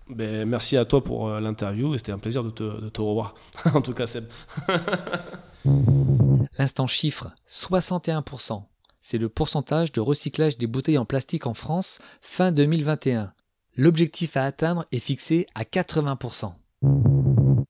Ben, 0.09 0.49
merci 0.49 0.77
à 0.79 0.87
toi 0.87 1.05
pour 1.05 1.29
euh, 1.29 1.41
l'interview 1.41 1.95
et 1.95 1.99
c'était 1.99 2.13
un 2.13 2.19
plaisir 2.19 2.43
de 2.43 2.51
te, 2.51 2.63
de 2.63 2.89
te 2.89 3.01
revoir. 3.03 3.35
en 3.75 3.83
tout 3.83 3.93
cas, 3.93 4.07
Seb. 4.07 4.25
L'instant 6.59 6.87
chiffre 6.87 7.29
61%. 7.47 8.63
C'est 9.03 9.19
le 9.19 9.29
pourcentage 9.29 9.93
de 9.93 10.01
recyclage 10.01 10.57
des 10.57 10.67
bouteilles 10.67 10.99
en 10.99 11.05
plastique 11.05 11.47
en 11.47 11.55
France 11.55 12.01
fin 12.23 12.53
2021. 12.53 13.33
L'objectif 13.77 14.37
à 14.37 14.45
atteindre 14.45 14.87
est 14.93 14.99
fixé 14.99 15.47
à 15.55 15.65
80%. 15.65 16.53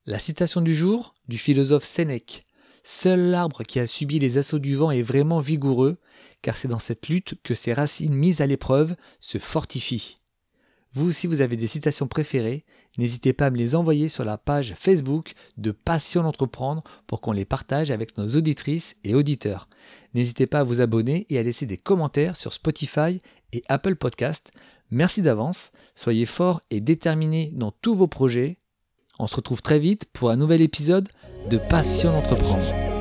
La 0.07 0.19
citation 0.19 0.61
du 0.61 0.75
jour 0.75 1.15
du 1.29 1.37
philosophe 1.37 1.85
Sénèque. 1.85 2.45
Seul 2.83 3.31
l'arbre 3.31 3.63
qui 3.63 3.79
a 3.81 3.87
subi 3.87 4.19
les 4.19 4.39
assauts 4.39 4.59
du 4.59 4.75
vent 4.75 4.91
est 4.91 5.03
vraiment 5.03 5.41
vigoureux, 5.41 5.99
car 6.41 6.57
c'est 6.57 6.69
dans 6.69 6.79
cette 6.79 7.09
lutte 7.09 7.35
que 7.43 7.53
ses 7.53 7.75
racines 7.75 8.15
mises 8.15 8.41
à 8.41 8.47
l'épreuve 8.47 8.97
se 9.21 9.37
fortifient. 9.37 10.19
Vous 10.95 11.07
aussi 11.07 11.27
vous 11.27 11.43
avez 11.43 11.57
des 11.57 11.67
citations 11.67 12.09
préférées, 12.09 12.65
n'hésitez 12.97 13.35
pas 13.35 13.47
à 13.47 13.51
me 13.51 13.59
les 13.59 13.75
envoyer 13.75 14.09
sur 14.09 14.25
la 14.25 14.39
page 14.39 14.75
Facebook 14.75 15.35
de 15.59 15.71
Passion 15.71 16.23
d'entreprendre 16.23 16.83
pour 17.07 17.21
qu'on 17.21 17.33
les 17.33 17.45
partage 17.45 17.91
avec 17.91 18.17
nos 18.17 18.29
auditrices 18.29 18.97
et 19.05 19.15
auditeurs. 19.15 19.69
N'hésitez 20.15 20.47
pas 20.47 20.61
à 20.61 20.65
vous 20.65 20.81
abonner 20.81 21.27
et 21.29 21.39
à 21.39 21.43
laisser 21.43 21.67
des 21.67 21.77
commentaires 21.77 22.39
sur 22.39 22.55
Spotify 22.55 23.21
et 23.53 23.63
Apple 23.69 23.97
Podcast. 23.97 24.51
Merci 24.91 25.23
d'avance, 25.23 25.73
soyez 25.95 26.25
forts 26.25 26.61
et 26.71 26.81
déterminés 26.81 27.53
dans 27.55 27.73
tous 27.73 27.95
vos 27.95 28.07
projets. 28.07 28.59
On 29.19 29.27
se 29.27 29.37
retrouve 29.37 29.63
très 29.63 29.79
vite 29.79 30.07
pour 30.13 30.31
un 30.31 30.37
nouvel 30.37 30.63
épisode 30.63 31.09
de 31.51 31.59
Passion 31.69 32.13
d'entreprendre. 32.13 32.98